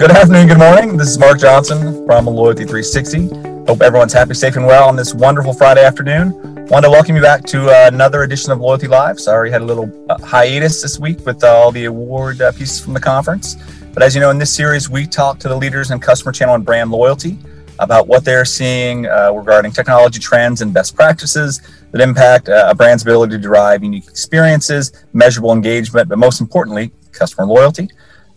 Good 0.00 0.12
afternoon, 0.12 0.48
good 0.48 0.56
morning. 0.56 0.96
This 0.96 1.08
is 1.08 1.18
Mark 1.18 1.38
Johnson 1.38 2.06
from 2.06 2.24
Loyalty 2.24 2.64
360. 2.64 3.66
Hope 3.66 3.82
everyone's 3.82 4.14
happy, 4.14 4.32
safe, 4.32 4.56
and 4.56 4.64
well 4.64 4.88
on 4.88 4.96
this 4.96 5.12
wonderful 5.12 5.52
Friday 5.52 5.84
afternoon. 5.84 6.32
Want 6.68 6.86
to 6.86 6.90
welcome 6.90 7.16
you 7.16 7.20
back 7.20 7.44
to 7.48 7.68
uh, 7.68 7.88
another 7.92 8.22
edition 8.22 8.50
of 8.50 8.60
Loyalty 8.60 8.86
Live. 8.88 9.20
Sorry, 9.20 9.50
had 9.50 9.60
a 9.60 9.64
little 9.66 9.92
uh, 10.08 10.16
hiatus 10.24 10.80
this 10.80 10.98
week 10.98 11.26
with 11.26 11.44
uh, 11.44 11.48
all 11.48 11.70
the 11.70 11.84
award 11.84 12.40
uh, 12.40 12.50
pieces 12.52 12.80
from 12.80 12.94
the 12.94 13.00
conference. 13.00 13.56
But 13.92 14.02
as 14.02 14.14
you 14.14 14.22
know, 14.22 14.30
in 14.30 14.38
this 14.38 14.50
series, 14.50 14.88
we 14.88 15.06
talk 15.06 15.38
to 15.40 15.48
the 15.48 15.54
leaders 15.54 15.90
in 15.90 16.00
customer 16.00 16.32
channel 16.32 16.54
and 16.54 16.64
brand 16.64 16.90
loyalty 16.90 17.36
about 17.78 18.06
what 18.06 18.24
they're 18.24 18.46
seeing 18.46 19.04
uh, 19.04 19.32
regarding 19.34 19.70
technology 19.70 20.18
trends 20.18 20.62
and 20.62 20.72
best 20.72 20.96
practices 20.96 21.60
that 21.90 22.00
impact 22.00 22.48
uh, 22.48 22.68
a 22.70 22.74
brand's 22.74 23.02
ability 23.02 23.32
to 23.32 23.38
derive 23.38 23.84
unique 23.84 24.08
experiences, 24.08 25.04
measurable 25.12 25.52
engagement, 25.52 26.08
but 26.08 26.18
most 26.18 26.40
importantly, 26.40 26.90
customer 27.12 27.46
loyalty. 27.46 27.90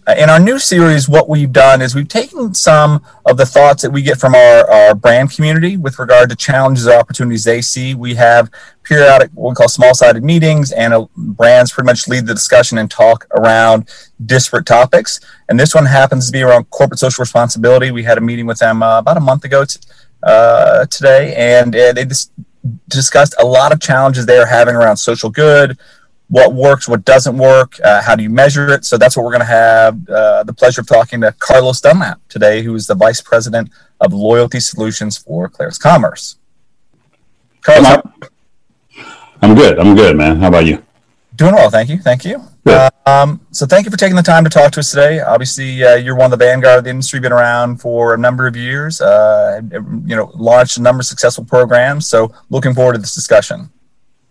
Uh, 0.05 0.13
in 0.17 0.29
our 0.29 0.39
new 0.39 0.59
series, 0.59 1.07
what 1.07 1.29
we've 1.29 1.53
done 1.53 1.81
is 1.81 1.95
we've 1.95 2.09
taken 2.09 2.53
some 2.53 3.01
of 3.25 3.37
the 3.37 3.45
thoughts 3.45 3.81
that 3.81 3.89
we 3.89 4.01
get 4.01 4.19
from 4.19 4.35
our, 4.35 4.69
our 4.69 4.95
brand 4.95 5.31
community 5.31 5.77
with 5.77 5.97
regard 5.97 6.29
to 6.29 6.35
challenges 6.35 6.87
or 6.87 6.95
opportunities 6.95 7.45
they 7.45 7.61
see. 7.61 7.95
We 7.95 8.13
have 8.15 8.51
periodic, 8.83 9.31
what 9.33 9.51
we 9.51 9.55
call 9.55 9.69
small 9.69 9.93
sided 9.93 10.21
meetings, 10.21 10.73
and 10.73 10.93
uh, 10.93 11.07
brands 11.15 11.71
pretty 11.71 11.85
much 11.85 12.09
lead 12.09 12.27
the 12.27 12.33
discussion 12.33 12.77
and 12.79 12.91
talk 12.91 13.25
around 13.31 13.89
disparate 14.25 14.65
topics. 14.65 15.21
And 15.47 15.57
this 15.57 15.73
one 15.73 15.85
happens 15.85 16.25
to 16.25 16.33
be 16.33 16.41
around 16.41 16.69
corporate 16.69 16.99
social 16.99 17.21
responsibility. 17.21 17.91
We 17.91 18.03
had 18.03 18.17
a 18.17 18.21
meeting 18.21 18.45
with 18.45 18.59
them 18.59 18.83
uh, 18.83 18.99
about 18.99 19.15
a 19.15 19.21
month 19.21 19.45
ago 19.45 19.63
t- 19.63 19.79
uh, 20.21 20.85
today, 20.87 21.33
and 21.37 21.73
uh, 21.73 21.93
they 21.93 22.03
dis- 22.03 22.29
discussed 22.89 23.35
a 23.39 23.45
lot 23.45 23.71
of 23.71 23.79
challenges 23.79 24.25
they 24.25 24.37
are 24.37 24.45
having 24.45 24.75
around 24.75 24.97
social 24.97 25.29
good 25.29 25.77
what 26.33 26.51
works, 26.51 26.87
what 26.87 27.05
doesn't 27.05 27.37
work, 27.37 27.79
uh, 27.83 28.01
how 28.01 28.15
do 28.15 28.23
you 28.23 28.29
measure 28.29 28.67
it. 28.69 28.85
So 28.85 28.97
that's 28.97 29.15
what 29.15 29.23
we're 29.23 29.33
going 29.33 29.41
to 29.41 29.45
have 29.45 30.09
uh, 30.09 30.43
the 30.43 30.51
pleasure 30.51 30.81
of 30.81 30.87
talking 30.87 31.21
to 31.21 31.31
Carlos 31.33 31.79
Dunlap 31.79 32.19
today, 32.27 32.63
who 32.63 32.73
is 32.73 32.87
the 32.87 32.95
Vice 32.95 33.21
President 33.21 33.69
of 34.01 34.13
Loyalty 34.13 34.59
Solutions 34.59 35.15
for 35.15 35.47
Clarus 35.47 35.77
Commerce. 35.77 36.37
Carlos, 37.61 38.01
I'm 39.43 39.53
good. 39.53 39.77
I'm 39.77 39.95
good, 39.95 40.17
man. 40.17 40.37
How 40.37 40.47
about 40.47 40.65
you? 40.65 40.83
Doing 41.35 41.53
well, 41.53 41.69
thank 41.69 41.89
you. 41.89 41.99
Thank 41.99 42.25
you. 42.25 42.41
Um, 43.05 43.41
so 43.51 43.67
thank 43.67 43.85
you 43.85 43.91
for 43.91 43.97
taking 43.97 44.15
the 44.15 44.23
time 44.23 44.43
to 44.43 44.49
talk 44.49 44.71
to 44.71 44.79
us 44.79 44.89
today. 44.89 45.19
Obviously, 45.19 45.83
uh, 45.83 45.97
you're 45.97 46.15
one 46.15 46.33
of 46.33 46.39
the 46.39 46.43
vanguard 46.43 46.79
of 46.79 46.83
the 46.85 46.89
industry, 46.89 47.19
been 47.19 47.31
around 47.31 47.79
for 47.79 48.15
a 48.15 48.17
number 48.17 48.47
of 48.47 48.55
years. 48.55 49.01
Uh, 49.01 49.61
you 50.03 50.15
know, 50.15 50.31
launched 50.33 50.77
a 50.77 50.81
number 50.81 51.01
of 51.01 51.05
successful 51.05 51.45
programs. 51.45 52.07
So 52.07 52.33
looking 52.49 52.73
forward 52.73 52.93
to 52.93 52.99
this 52.99 53.13
discussion. 53.13 53.69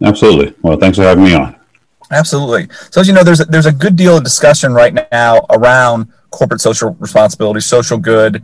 Absolutely. 0.03 0.53
Well, 0.63 0.79
thanks 0.79 0.99
for 0.99 1.05
having 1.05 1.23
me 1.23 1.35
on. 1.35 1.62
Absolutely. 2.13 2.69
So 2.91 3.01
as 3.01 3.09
you 3.09 3.15
know, 3.15 3.25
there's 3.25 3.41
a, 3.41 3.47
there's 3.47 3.67
a 3.67 3.73
good 3.73 3.97
deal 3.97 4.19
of 4.19 4.25
discussion 4.25 4.73
right 4.73 4.93
now 5.11 5.47
around 5.51 6.13
corporate 6.31 6.61
social 6.61 6.95
responsibility, 7.01 7.61
social 7.61 7.99
good, 7.99 8.43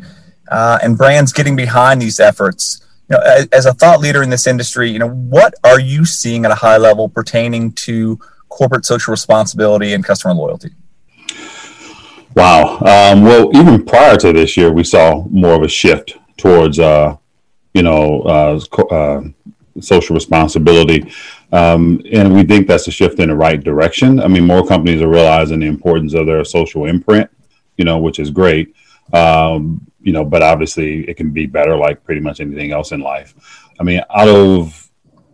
uh, 0.51 0.79
and 0.83 0.97
brands 0.97 1.33
getting 1.33 1.55
behind 1.55 2.01
these 2.01 2.19
efforts. 2.19 2.81
You 3.11 3.17
know, 3.17 3.23
as, 3.23 3.47
as, 3.49 3.67
a 3.67 3.75
thought 3.75 4.01
leader 4.01 4.23
in 4.23 4.31
this 4.31 4.47
industry, 4.47 4.91
you 4.91 4.99
know, 4.99 5.09
what 5.09 5.55
are 5.65 5.81
you 5.81 6.05
seeing 6.05 6.45
at 6.45 6.51
a 6.51 6.55
high 6.55 6.77
level 6.77 7.09
pertaining 7.09 7.73
to 7.73 8.19
corporate 8.49 8.85
social 8.85 9.11
responsibility 9.11 9.93
and 9.93 10.05
customer 10.05 10.35
loyalty? 10.35 10.71
Wow. 12.35 12.79
Um, 12.79 13.23
well, 13.23 13.55
even 13.57 13.85
prior 13.85 14.17
to 14.19 14.33
this 14.33 14.57
year, 14.57 14.71
we 14.73 14.85
saw 14.85 15.25
more 15.31 15.55
of 15.55 15.63
a 15.63 15.69
shift 15.69 16.17
towards, 16.37 16.79
uh, 16.79 17.17
you 17.75 17.83
know, 17.83 18.23
uh, 18.23 18.61
uh 18.91 19.23
social 19.83 20.15
responsibility. 20.15 21.11
Um, 21.53 22.03
and 22.13 22.35
we 22.35 22.45
think 22.45 22.67
that's 22.67 22.89
a 22.89 22.91
shift 22.91 23.19
in 23.21 23.29
the 23.29 23.37
right 23.37 23.63
direction. 23.63 24.21
I 24.21 24.29
mean, 24.29 24.47
more 24.47 24.67
companies 24.67 25.03
are 25.03 25.09
realizing 25.09 25.61
the 25.61 25.67
importance 25.67 26.15
of 26.15 26.27
their 26.27 26.45
social 26.45 26.87
imprint, 26.87 27.31
you 27.77 27.85
know, 27.85 27.99
which 27.99 28.19
is 28.19 28.31
great. 28.31 28.75
Um, 29.13 29.81
you 30.01 30.13
know, 30.13 30.25
but 30.25 30.43
obviously 30.43 31.09
it 31.09 31.17
can 31.17 31.31
be 31.31 31.47
better, 31.47 31.77
like 31.77 32.05
pretty 32.05 32.21
much 32.21 32.41
anything 32.41 32.73
else 32.73 32.93
in 32.93 33.01
life. 33.01 33.35
I 33.81 33.83
mean, 33.83 34.01
out 34.11 34.29
of 34.29 34.89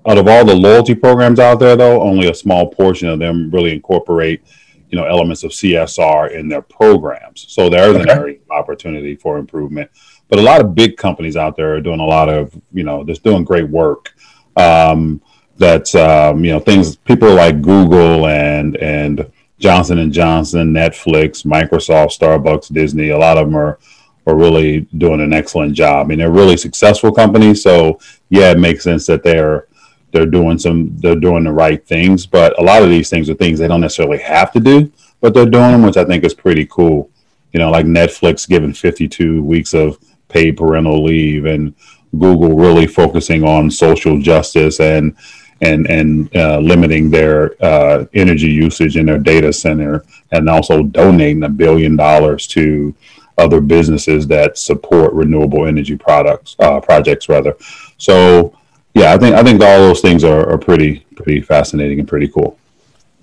out 0.06 0.18
of 0.18 0.28
all 0.28 0.44
the 0.44 0.54
loyalty 0.54 0.94
programs 0.94 1.38
out 1.38 1.58
there, 1.58 1.76
though, 1.76 2.02
only 2.02 2.28
a 2.28 2.34
small 2.34 2.68
portion 2.68 3.08
of 3.08 3.18
them 3.18 3.50
really 3.50 3.72
incorporate, 3.72 4.42
you 4.90 4.98
know, 4.98 5.06
elements 5.06 5.44
of 5.44 5.50
CSR 5.50 6.32
in 6.32 6.48
their 6.48 6.60
programs. 6.60 7.46
So 7.48 7.70
there 7.70 7.90
is 7.90 7.96
an 7.96 8.10
area 8.10 8.36
of 8.36 8.50
opportunity 8.50 9.16
for 9.16 9.38
improvement. 9.38 9.90
But 10.28 10.38
a 10.38 10.42
lot 10.42 10.60
of 10.60 10.74
big 10.74 10.96
companies 10.96 11.36
out 11.36 11.56
there 11.56 11.74
are 11.74 11.80
doing 11.80 12.00
a 12.00 12.04
lot 12.04 12.28
of, 12.28 12.54
you 12.72 12.82
know, 12.82 13.04
just 13.04 13.22
doing 13.22 13.44
great 13.44 13.68
work 13.68 14.14
um, 14.56 15.20
that 15.56 15.94
um, 15.94 16.44
you 16.44 16.52
know 16.52 16.60
things 16.60 16.96
people 16.96 17.32
like 17.34 17.62
Google 17.62 18.26
and 18.26 18.76
and 18.76 19.30
Johnson 19.58 19.98
and 19.98 20.12
Johnson, 20.12 20.72
Netflix, 20.72 21.44
Microsoft, 21.44 22.18
Starbucks, 22.18 22.72
Disney. 22.72 23.10
A 23.10 23.18
lot 23.18 23.38
of 23.38 23.46
them 23.46 23.56
are 23.56 23.78
are 24.26 24.36
really 24.36 24.80
doing 24.96 25.20
an 25.20 25.32
excellent 25.32 25.74
job. 25.74 26.06
I 26.06 26.08
mean, 26.08 26.18
they're 26.18 26.30
really 26.30 26.56
successful 26.56 27.12
companies. 27.12 27.62
So 27.62 27.98
yeah, 28.30 28.50
it 28.50 28.58
makes 28.58 28.84
sense 28.84 29.06
that 29.06 29.22
they're 29.22 29.68
they're 30.12 30.26
doing 30.26 30.58
some 30.58 30.96
they're 30.98 31.16
doing 31.16 31.44
the 31.44 31.52
right 31.52 31.84
things. 31.86 32.26
But 32.26 32.58
a 32.58 32.62
lot 32.62 32.82
of 32.82 32.88
these 32.88 33.10
things 33.10 33.28
are 33.28 33.34
things 33.34 33.58
they 33.58 33.68
don't 33.68 33.80
necessarily 33.80 34.18
have 34.18 34.52
to 34.52 34.60
do, 34.60 34.90
but 35.20 35.34
they're 35.34 35.44
doing 35.44 35.72
them, 35.72 35.82
which 35.82 35.96
I 35.96 36.04
think 36.04 36.24
is 36.24 36.34
pretty 36.34 36.66
cool. 36.66 37.10
You 37.52 37.60
know, 37.60 37.70
like 37.70 37.86
Netflix 37.86 38.48
giving 38.48 38.72
52 38.72 39.42
weeks 39.42 39.74
of 39.74 39.98
paid 40.28 40.56
parental 40.56 41.04
leave 41.04 41.44
and 41.44 41.74
Google 42.18 42.56
really 42.56 42.86
focusing 42.86 43.44
on 43.44 43.70
social 43.70 44.18
justice 44.20 44.80
and 44.80 45.16
and 45.60 45.86
and 45.88 46.34
uh, 46.36 46.58
limiting 46.58 47.10
their 47.10 47.54
uh, 47.64 48.04
energy 48.14 48.48
usage 48.50 48.96
in 48.96 49.06
their 49.06 49.18
data 49.18 49.52
center, 49.52 50.04
and 50.32 50.48
also 50.48 50.82
donating 50.82 51.42
a 51.44 51.48
billion 51.48 51.96
dollars 51.96 52.46
to 52.48 52.94
other 53.38 53.60
businesses 53.60 54.26
that 54.28 54.56
support 54.56 55.12
renewable 55.12 55.66
energy 55.66 55.96
products 55.96 56.56
uh, 56.60 56.80
projects 56.80 57.28
rather. 57.28 57.56
So 57.98 58.56
yeah, 58.94 59.12
I 59.12 59.18
think 59.18 59.34
I 59.34 59.42
think 59.42 59.62
all 59.62 59.78
those 59.78 60.00
things 60.00 60.24
are, 60.24 60.48
are 60.48 60.58
pretty 60.58 61.00
pretty 61.16 61.40
fascinating 61.40 61.98
and 61.98 62.08
pretty 62.08 62.28
cool. 62.28 62.58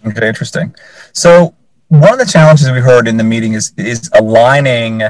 Okay, 0.05 0.27
interesting. 0.27 0.75
So 1.13 1.53
one 1.87 2.13
of 2.13 2.19
the 2.19 2.25
challenges 2.25 2.69
we 2.71 2.79
heard 2.79 3.07
in 3.07 3.17
the 3.17 3.23
meeting 3.23 3.53
is 3.53 3.73
is 3.77 4.09
aligning 4.13 5.01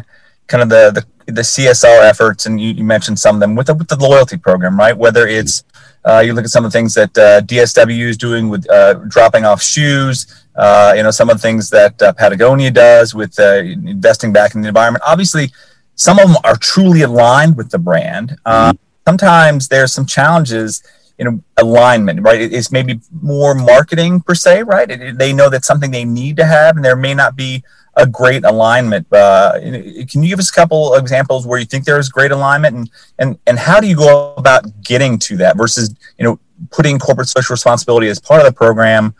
kind 0.47 0.63
of 0.63 0.69
the 0.69 0.91
the 0.91 1.05
the 1.31 1.41
CSR 1.41 2.03
efforts, 2.03 2.45
and 2.45 2.59
you, 2.59 2.73
you 2.73 2.83
mentioned 2.83 3.19
some 3.19 3.35
of 3.35 3.39
them 3.39 3.55
with 3.55 3.67
the, 3.67 3.73
with 3.73 3.87
the 3.87 3.97
loyalty 3.97 4.37
program, 4.37 4.77
right? 4.77 4.95
Whether 4.95 5.27
it's 5.27 5.63
uh, 6.03 6.19
you 6.19 6.33
look 6.33 6.45
at 6.45 6.49
some 6.49 6.65
of 6.65 6.71
the 6.71 6.77
things 6.77 6.93
that 6.95 7.17
uh, 7.17 7.41
DSW 7.41 8.07
is 8.07 8.17
doing 8.17 8.49
with 8.49 8.69
uh, 8.69 8.95
dropping 9.07 9.45
off 9.45 9.61
shoes, 9.61 10.45
uh, 10.55 10.93
you 10.95 11.03
know, 11.03 11.11
some 11.11 11.29
of 11.29 11.37
the 11.37 11.41
things 11.41 11.69
that 11.69 12.01
uh, 12.01 12.11
Patagonia 12.13 12.71
does 12.71 13.13
with 13.13 13.39
uh, 13.39 13.57
investing 13.57 14.33
back 14.33 14.55
in 14.55 14.61
the 14.61 14.67
environment. 14.67 15.03
Obviously, 15.05 15.51
some 15.95 16.17
of 16.17 16.27
them 16.27 16.37
are 16.43 16.55
truly 16.55 17.01
aligned 17.01 17.55
with 17.55 17.69
the 17.69 17.79
brand. 17.79 18.37
Mm-hmm. 18.45 18.77
Sometimes 19.07 19.67
there's 19.67 19.93
some 19.93 20.05
challenges 20.05 20.83
in 21.19 21.43
alignment, 21.57 22.21
right? 22.21 22.41
It's 22.41 22.71
maybe 22.71 22.99
more 23.21 23.53
marketing 23.53 24.21
per 24.21 24.33
se, 24.33 24.63
right? 24.63 24.89
It, 24.89 25.17
they 25.19 25.33
know 25.33 25.49
that's 25.49 25.67
something 25.67 25.91
they 25.91 26.05
need 26.05 26.37
to 26.37 26.45
have, 26.45 26.75
and 26.75 26.83
there 26.83 26.95
may 26.95 27.13
not 27.13 27.35
be 27.35 27.63
a 27.95 28.07
great 28.07 28.45
alignment. 28.45 29.11
Uh, 29.11 29.59
can 29.59 30.23
you 30.23 30.29
give 30.29 30.39
us 30.39 30.49
a 30.49 30.53
couple 30.53 30.95
examples 30.95 31.45
where 31.45 31.59
you 31.59 31.65
think 31.65 31.85
there 31.85 31.99
is 31.99 32.09
great 32.09 32.31
alignment, 32.31 32.75
and 32.75 32.89
and 33.19 33.39
and 33.47 33.59
how 33.59 33.79
do 33.79 33.87
you 33.87 33.95
go 33.95 34.33
about 34.37 34.63
getting 34.83 35.19
to 35.19 35.37
that 35.37 35.57
versus 35.57 35.93
you 36.17 36.25
know 36.25 36.39
putting 36.71 36.99
corporate 36.99 37.27
social 37.27 37.53
responsibility 37.53 38.07
as 38.07 38.19
part 38.19 38.39
of 38.39 38.45
the 38.45 38.53
program, 38.53 39.13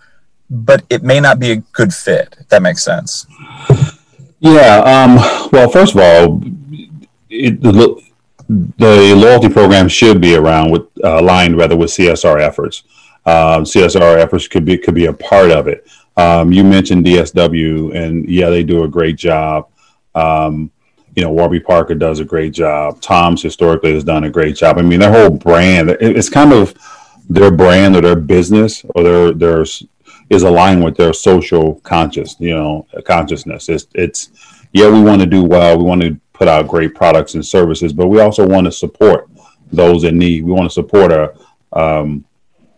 but 0.49 0.83
it 0.89 1.03
may 1.03 1.19
not 1.19 1.39
be 1.39 1.51
a 1.51 1.55
good 1.73 1.93
fit. 1.93 2.35
If 2.39 2.47
that 2.49 2.61
makes 2.61 2.83
sense. 2.83 3.25
Yeah. 4.39 4.77
Um, 4.79 5.15
well, 5.51 5.69
first 5.69 5.95
of 5.95 6.01
all, 6.01 6.41
it, 7.29 7.61
the, 7.61 8.01
loyalty 9.15 9.49
program 9.49 9.87
should 9.87 10.19
be 10.19 10.35
around 10.35 10.71
with 10.71 10.83
uh, 11.03 11.19
aligned 11.19 11.57
rather 11.57 11.77
with 11.77 11.89
CSR 11.91 12.41
efforts. 12.41 12.83
Um, 13.25 13.63
CSR 13.63 14.17
efforts 14.17 14.47
could 14.47 14.65
be 14.65 14.77
could 14.77 14.95
be 14.95 15.05
a 15.05 15.13
part 15.13 15.51
of 15.51 15.67
it. 15.67 15.87
Um, 16.17 16.51
you 16.51 16.63
mentioned 16.63 17.05
DSW, 17.05 17.95
and 17.95 18.27
yeah, 18.27 18.49
they 18.49 18.63
do 18.63 18.83
a 18.83 18.87
great 18.87 19.15
job. 19.15 19.69
Um, 20.13 20.71
you 21.15 21.23
know, 21.23 21.31
Warby 21.31 21.59
Parker 21.61 21.95
does 21.95 22.19
a 22.19 22.25
great 22.25 22.53
job. 22.53 23.01
Tom's 23.01 23.41
historically 23.41 23.93
has 23.93 24.03
done 24.03 24.23
a 24.23 24.29
great 24.29 24.55
job. 24.55 24.77
I 24.77 24.81
mean, 24.81 24.99
their 24.99 25.11
whole 25.11 25.29
brand, 25.29 25.89
it's 25.89 26.29
kind 26.29 26.53
of 26.53 26.73
their 27.29 27.51
brand 27.51 27.95
or 27.95 28.01
their 28.01 28.15
business 28.15 28.83
or 28.95 29.03
their 29.03 29.31
their 29.33 29.65
is 30.29 30.43
aligned 30.43 30.83
with 30.83 30.95
their 30.95 31.13
social 31.13 31.75
conscious, 31.81 32.35
you 32.39 32.55
know, 32.55 32.87
consciousness. 33.05 33.67
It's 33.67 33.87
it's 33.93 34.29
yeah, 34.71 34.89
we 34.89 35.01
want 35.01 35.21
to 35.21 35.27
do 35.27 35.43
well. 35.43 35.77
We 35.77 35.83
want 35.83 36.01
to 36.01 36.19
put 36.33 36.47
out 36.47 36.67
great 36.67 36.95
products 36.95 37.35
and 37.35 37.45
services, 37.45 37.93
but 37.93 38.07
we 38.07 38.21
also 38.21 38.47
want 38.47 38.65
to 38.65 38.71
support 38.71 39.29
those 39.71 40.05
in 40.05 40.17
need. 40.17 40.43
We 40.43 40.51
want 40.51 40.69
to 40.69 40.73
support 40.73 41.11
a 41.11 41.33
um, 41.73 42.25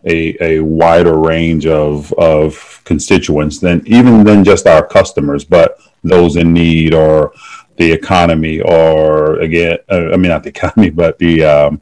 a, 0.04 0.36
a 0.42 0.60
wider 0.60 1.18
range 1.18 1.66
of, 1.66 2.12
of 2.14 2.80
constituents 2.84 3.58
than 3.58 3.82
even 3.86 4.24
than 4.24 4.44
just 4.44 4.66
our 4.66 4.86
customers, 4.86 5.44
but 5.44 5.78
those 6.02 6.36
in 6.36 6.52
need 6.52 6.94
or 6.94 7.32
the 7.76 7.90
economy 7.90 8.60
or 8.60 9.40
again, 9.40 9.78
uh, 9.90 10.12
I 10.12 10.16
mean 10.16 10.28
not 10.28 10.42
the 10.42 10.48
economy, 10.56 10.90
but 10.90 11.18
the 11.18 11.44
um, 11.44 11.80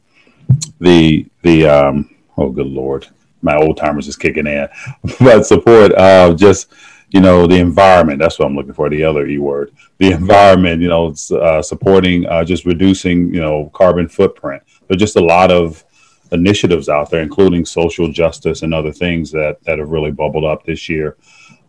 the 0.79 1.25
the 1.41 1.67
um, 1.67 2.15
oh 2.37 2.49
good 2.49 2.67
lord, 2.67 3.07
my 3.41 3.55
old 3.55 3.77
timers 3.77 4.07
is 4.07 4.15
kicking 4.15 4.47
in, 4.47 4.67
but 5.19 5.45
support 5.45 5.93
uh, 5.93 6.33
just 6.33 6.71
you 7.13 7.21
know, 7.21 7.45
the 7.45 7.59
environment. 7.59 8.19
That's 8.19 8.39
what 8.39 8.47
I'm 8.47 8.55
looking 8.55 8.73
for. 8.73 8.89
The 8.89 9.03
other 9.03 9.27
E 9.27 9.37
word, 9.37 9.71
the 9.99 10.11
environment. 10.11 10.81
You 10.81 10.89
know, 10.89 11.15
uh, 11.39 11.61
supporting 11.61 12.25
uh, 12.25 12.43
just 12.43 12.65
reducing 12.65 13.31
you 13.33 13.39
know 13.39 13.69
carbon 13.73 14.09
footprint. 14.09 14.63
But 14.87 14.97
just 14.97 15.15
a 15.15 15.23
lot 15.23 15.51
of 15.51 15.85
initiatives 16.33 16.89
out 16.89 17.09
there, 17.09 17.21
including 17.21 17.65
social 17.65 18.11
justice 18.11 18.63
and 18.63 18.73
other 18.73 18.91
things 18.91 19.31
that 19.31 19.63
that 19.63 19.79
have 19.79 19.89
really 19.89 20.11
bubbled 20.11 20.43
up 20.43 20.65
this 20.65 20.89
year. 20.89 21.17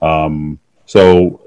Um, 0.02 0.58
so 0.86 1.40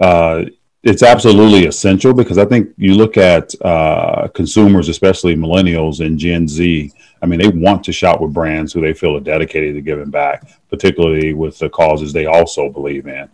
uh, 0.00 0.44
it's 0.82 1.02
absolutely 1.02 1.66
essential 1.66 2.12
because 2.12 2.36
I 2.36 2.44
think 2.44 2.74
you 2.76 2.94
look 2.94 3.16
at 3.16 3.54
uh, 3.62 4.28
consumers, 4.28 4.88
especially 4.88 5.34
millennials 5.34 6.04
and 6.04 6.18
Gen 6.18 6.46
Z. 6.46 6.92
I 7.22 7.26
mean, 7.26 7.38
they 7.38 7.48
want 7.48 7.84
to 7.84 7.92
shop 7.92 8.20
with 8.20 8.34
brands 8.34 8.72
who 8.72 8.82
they 8.82 8.92
feel 8.92 9.16
are 9.16 9.20
dedicated 9.20 9.76
to 9.76 9.80
giving 9.80 10.10
back, 10.10 10.46
particularly 10.68 11.32
with 11.32 11.58
the 11.58 11.70
causes 11.70 12.12
they 12.12 12.26
also 12.26 12.68
believe 12.68 13.06
in. 13.06 13.30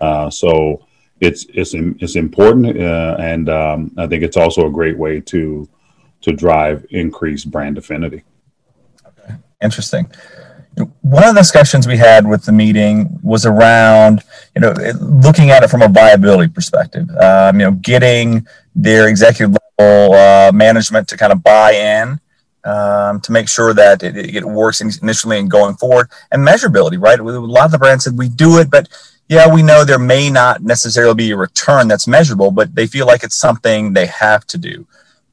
Uh, 0.00 0.30
so 0.30 0.86
it's 1.20 1.46
it's 1.50 1.74
it's 1.74 2.16
important, 2.16 2.78
uh, 2.80 3.16
and 3.18 3.48
um, 3.48 3.92
I 3.98 4.06
think 4.06 4.22
it's 4.22 4.36
also 4.36 4.66
a 4.66 4.70
great 4.70 4.96
way 4.96 5.20
to 5.20 5.68
to 6.22 6.32
drive 6.32 6.86
increased 6.90 7.50
brand 7.50 7.78
affinity. 7.78 8.24
Interesting. 9.62 10.10
One 11.00 11.24
of 11.24 11.34
the 11.34 11.40
discussions 11.40 11.86
we 11.86 11.96
had 11.96 12.26
with 12.26 12.44
the 12.44 12.52
meeting 12.52 13.18
was 13.22 13.46
around 13.46 14.22
you 14.54 14.60
know 14.60 14.74
looking 15.00 15.50
at 15.50 15.62
it 15.62 15.68
from 15.68 15.80
a 15.80 15.88
viability 15.88 16.52
perspective 16.52 17.08
um, 17.16 17.58
you 17.58 17.66
know 17.66 17.72
getting 17.72 18.46
their 18.74 19.08
executive 19.08 19.56
level 19.78 20.14
uh, 20.14 20.52
management 20.52 21.08
to 21.08 21.16
kind 21.16 21.32
of 21.32 21.42
buy 21.42 21.72
in 21.72 22.20
um, 22.64 23.20
to 23.20 23.32
make 23.32 23.48
sure 23.48 23.72
that 23.72 24.02
it, 24.02 24.16
it, 24.16 24.44
works 24.44 24.80
initially 24.80 25.38
and 25.38 25.50
going 25.50 25.76
forward 25.76 26.10
and 26.32 26.46
measurability 26.46 27.00
right? 27.00 27.18
A 27.18 27.22
lot 27.22 27.64
of 27.64 27.70
the 27.70 27.78
brands 27.78 28.04
said 28.04 28.18
we 28.18 28.28
do 28.28 28.58
it 28.58 28.70
but 28.70 28.86
yeah 29.30 29.52
we 29.52 29.62
know 29.62 29.82
there 29.82 29.98
may 29.98 30.28
not 30.28 30.62
necessarily 30.62 31.14
be 31.14 31.30
a 31.30 31.36
return 31.36 31.88
that's 31.88 32.06
measurable 32.06 32.50
but 32.50 32.74
they 32.74 32.86
feel 32.86 33.06
like 33.06 33.24
it's 33.24 33.36
something 33.36 33.94
they 33.94 34.06
have 34.06 34.46
to 34.48 34.58
do 34.58 34.86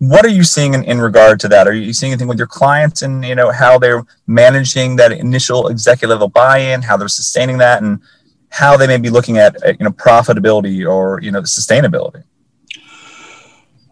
what 0.10 0.26
are 0.26 0.30
you 0.30 0.44
seeing 0.44 0.74
in, 0.74 0.84
in 0.84 1.00
regard 1.00 1.40
to 1.40 1.48
that? 1.48 1.66
Are 1.66 1.74
you 1.74 1.94
seeing 1.94 2.12
anything 2.12 2.28
with 2.28 2.38
your 2.38 2.48
clients 2.48 3.04
and 3.04 3.24
you 3.24 3.36
know 3.36 3.52
how 3.52 3.80
they're 3.80 4.04
managing 4.28 4.98
that 4.98 5.14
initial 5.14 5.70
executive 5.70 6.10
level 6.10 6.28
buy-in, 6.28 6.82
how 6.82 6.98
they're 6.98 7.08
sustaining 7.08 7.58
that, 7.60 7.82
and 7.82 8.02
how 8.50 8.76
they 8.76 8.86
may 8.86 8.98
be 8.98 9.10
looking 9.10 9.38
at 9.38 9.56
you 9.66 9.86
know 9.86 9.92
profitability 9.92 10.90
or 10.90 11.22
you 11.22 11.32
know 11.32 11.42
sustainability? 11.42 12.24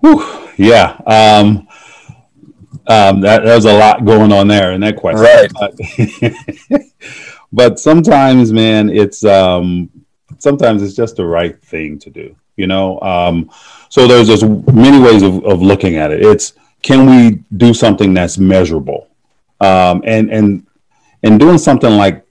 Whew, 0.02 0.50
yeah, 0.58 1.00
um, 1.06 1.68
um, 2.88 3.22
that, 3.22 3.44
there's 3.46 3.66
a 3.66 3.74
lot 3.74 4.04
going 4.04 4.34
on 4.34 4.50
there 4.50 4.74
in 4.74 4.82
that 4.82 4.98
question. 4.98 5.22
Right. 5.22 5.52
But, 6.70 6.82
but 7.54 7.80
sometimes, 7.80 8.52
man, 8.52 8.90
it's 8.90 9.24
um, 9.24 9.90
sometimes 10.40 10.84
it's 10.84 10.96
just 10.96 11.16
the 11.16 11.26
right 11.26 11.62
thing 11.64 12.00
to 12.00 12.10
do. 12.10 12.36
You 12.62 12.68
know. 12.68 13.00
Um, 13.02 13.50
so 13.90 14.08
there's 14.08 14.28
just 14.28 14.46
many 14.74 15.00
ways 15.00 15.22
of, 15.22 15.44
of 15.44 15.62
looking 15.62 15.98
at 15.98 16.12
it. 16.12 16.22
It's 16.26 16.54
can 16.82 17.10
we 17.10 17.44
do 17.58 17.74
something 17.74 18.14
that's 18.14 18.38
measurable, 18.38 19.10
um, 19.60 20.02
and 20.06 20.32
and 20.32 20.66
and 21.24 21.40
doing 21.40 21.58
something 21.58 21.98
like 21.98 22.26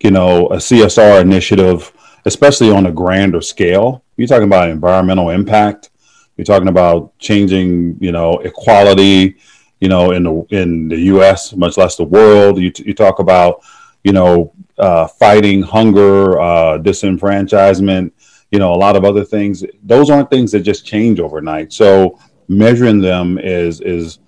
you 0.00 0.10
know 0.10 0.46
a 0.48 0.56
CSR 0.56 1.20
initiative, 1.20 1.92
especially 2.24 2.70
on 2.70 2.86
a 2.86 2.92
grander 2.92 3.40
scale. 3.40 4.02
You're 4.16 4.28
talking 4.28 4.46
about 4.46 4.70
environmental 4.70 5.30
impact. 5.30 5.90
You're 6.36 6.44
talking 6.44 6.68
about 6.68 7.16
changing, 7.18 7.98
you 8.00 8.10
know, 8.10 8.38
equality, 8.38 9.36
you 9.80 9.88
know, 9.88 10.12
in 10.12 10.22
the 10.22 10.46
in 10.50 10.88
the 10.88 10.98
U.S., 11.14 11.54
much 11.54 11.76
less 11.76 11.96
the 11.96 12.04
world. 12.04 12.58
You, 12.58 12.72
you 12.78 12.94
talk 12.94 13.18
about, 13.18 13.62
you 14.02 14.12
know, 14.12 14.52
uh, 14.78 15.06
fighting 15.06 15.62
hunger, 15.62 16.40
uh, 16.40 16.78
disenfranchisement, 16.78 18.12
you 18.52 18.58
know, 18.58 18.72
a 18.72 18.76
lot 18.76 18.96
of 18.96 19.04
other 19.04 19.24
things. 19.24 19.64
Those 19.82 20.10
aren't 20.10 20.30
things 20.30 20.52
that 20.52 20.60
just 20.60 20.86
change 20.86 21.18
overnight. 21.18 21.72
So 21.72 22.18
measuring 22.48 23.00
them 23.00 23.38
is 23.38 23.80
is 23.80 24.18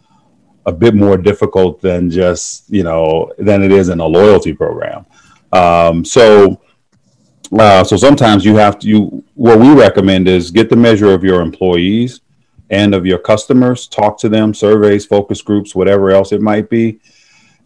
a 0.67 0.73
bit 0.73 0.95
more 0.95 1.19
difficult 1.19 1.81
than 1.81 2.11
just 2.11 2.69
you 2.71 2.83
know 2.83 3.31
than 3.39 3.63
it 3.63 3.71
is 3.71 3.91
in 3.91 4.01
a 4.01 4.07
loyalty 4.07 4.55
program. 4.55 5.05
Um, 5.53 6.05
so 6.05 6.61
uh, 7.59 7.85
so 7.85 7.97
sometimes 7.97 8.45
you 8.45 8.57
have 8.57 8.79
to 8.81 8.89
you 8.89 9.25
what 9.35 9.59
we 9.59 9.73
recommend 9.73 10.27
is 10.27 10.51
get 10.51 10.71
the 10.71 10.77
measure 10.77 11.13
of 11.13 11.23
your 11.23 11.43
employees 11.43 12.23
and 12.71 12.95
of 12.95 13.05
your 13.05 13.19
customers 13.19 13.87
talk 13.87 14.19
to 14.19 14.31
them 14.31 14.55
surveys 14.55 15.05
focus 15.05 15.43
groups 15.43 15.75
whatever 15.75 16.11
else 16.11 16.33
it 16.33 16.41
might 16.41 16.71
be 16.71 16.99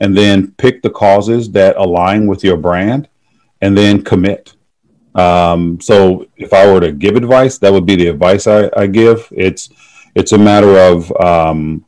and 0.00 0.16
then 0.16 0.50
pick 0.58 0.82
the 0.82 0.90
causes 0.90 1.50
that 1.52 1.76
align 1.76 2.26
with 2.26 2.42
your 2.42 2.56
brand 2.56 3.08
and 3.60 3.78
then 3.78 4.02
commit 4.02 4.54
um, 5.14 5.80
so 5.80 6.26
if 6.36 6.52
I 6.52 6.70
were 6.70 6.80
to 6.80 6.92
give 6.92 7.16
advice, 7.16 7.58
that 7.58 7.72
would 7.72 7.86
be 7.86 7.96
the 7.96 8.08
advice 8.08 8.46
I, 8.46 8.70
I 8.76 8.86
give. 8.86 9.28
It's 9.32 9.70
it's 10.14 10.32
a 10.32 10.38
matter 10.38 10.78
of 10.78 11.12
um, 11.20 11.84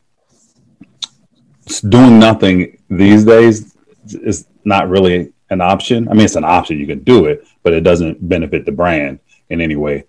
doing 1.88 2.18
nothing 2.18 2.78
these 2.88 3.24
days 3.24 3.76
is 4.06 4.46
not 4.64 4.88
really 4.88 5.32
an 5.50 5.60
option. 5.60 6.08
I 6.08 6.12
mean, 6.14 6.24
it's 6.24 6.36
an 6.36 6.44
option; 6.44 6.78
you 6.78 6.86
can 6.86 7.04
do 7.04 7.26
it, 7.26 7.46
but 7.62 7.72
it 7.72 7.82
doesn't 7.82 8.26
benefit 8.28 8.64
the 8.64 8.72
brand 8.72 9.20
in 9.48 9.60
any 9.60 9.76
way. 9.76 10.04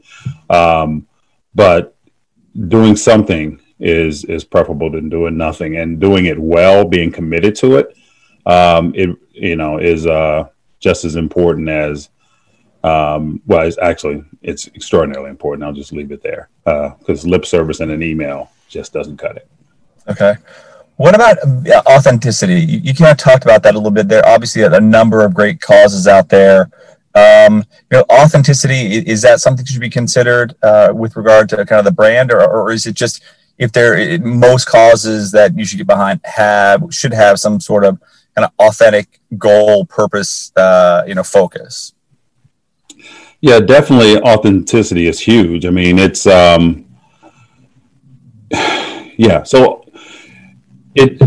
Um, 0.50 1.08
but 1.54 1.96
doing 2.68 2.96
something 2.96 3.60
is 3.80 4.24
is 4.26 4.44
preferable 4.44 4.92
than 4.92 5.10
doing 5.10 5.38
nothing, 5.38 5.78
and 5.78 6.00
doing 6.00 6.26
it 6.26 6.40
well, 6.40 6.86
being 6.86 7.12
committed 7.12 7.56
to 7.58 7.78
it, 7.78 7.96
um, 8.46 8.94
it 8.96 9.10
you 9.32 9.56
know 9.56 9.78
is 9.78 10.06
uh, 10.08 10.48
just 10.80 11.06
as 11.06 11.16
important 11.16 11.70
as 11.70 12.10
um, 12.84 13.42
well, 13.46 13.68
it's 13.68 13.78
actually 13.78 14.24
it's 14.42 14.68
extraordinarily 14.68 15.30
important. 15.30 15.64
I'll 15.64 15.74
just 15.74 15.94
leave 15.94 16.12
it 16.12 16.24
there 16.24 16.50
because 16.64 17.26
uh, 17.26 17.28
lip 17.28 17.46
service 17.46 17.80
and 17.80 17.92
an 17.92 18.02
email 18.02 18.52
just 18.68 18.94
doesn't 18.94 19.18
cut 19.18 19.38
it. 19.38 19.48
Okay. 20.08 20.36
What 20.98 21.16
about 21.16 21.38
authenticity? 21.88 22.60
You, 22.60 22.80
you 22.80 22.94
kind 22.94 23.12
of 23.12 23.18
talked 23.18 23.44
about 23.44 23.64
that 23.64 23.74
a 23.74 23.78
little 23.78 23.92
bit 23.92 24.08
there. 24.08 24.26
Obviously, 24.26 24.64
a 24.64 24.80
number 24.80 25.26
of 25.26 25.34
great 25.34 25.60
causes 25.60 26.08
out 26.08 26.30
there. 26.30 26.70
Um, 27.14 27.66
you 27.92 27.98
know, 27.98 28.06
authenticity 28.12 28.98
is 28.98 29.22
that 29.24 29.42
something 29.42 29.66
that 29.66 29.72
should 29.72 29.82
be 29.82 29.90
considered 29.90 30.56
uh, 30.64 30.94
with 30.96 31.16
regard 31.16 31.50
to 31.50 31.58
kind 31.66 31.80
of 31.80 31.86
the 31.86 31.92
brand, 31.92 32.32
or, 32.32 32.42
or 32.42 32.72
is 32.72 32.86
it 32.86 32.96
just 32.96 33.24
if 33.58 33.72
there 33.72 34.20
most 34.20 34.66
causes 34.66 35.32
that 35.32 35.58
you 35.58 35.66
should 35.66 35.78
get 35.78 35.88
behind 35.88 36.22
have 36.24 36.84
should 36.92 37.14
have 37.14 37.40
some 37.40 37.60
sort 37.60 37.84
of 37.84 38.00
kind 38.36 38.46
of 38.46 38.52
authentic 38.60 39.20
goal, 39.38 39.86
purpose, 39.86 40.52
uh, 40.56 41.04
you 41.06 41.16
know, 41.16 41.24
focus? 41.24 41.94
Yeah, 43.42 43.60
definitely 43.60 44.22
authenticity 44.22 45.08
is 45.08 45.20
huge. 45.20 45.66
I 45.66 45.72
mean, 45.72 45.98
it's 45.98 46.28
um 46.28 46.86
yeah, 48.52 49.42
so 49.44 49.84
it 50.94 51.20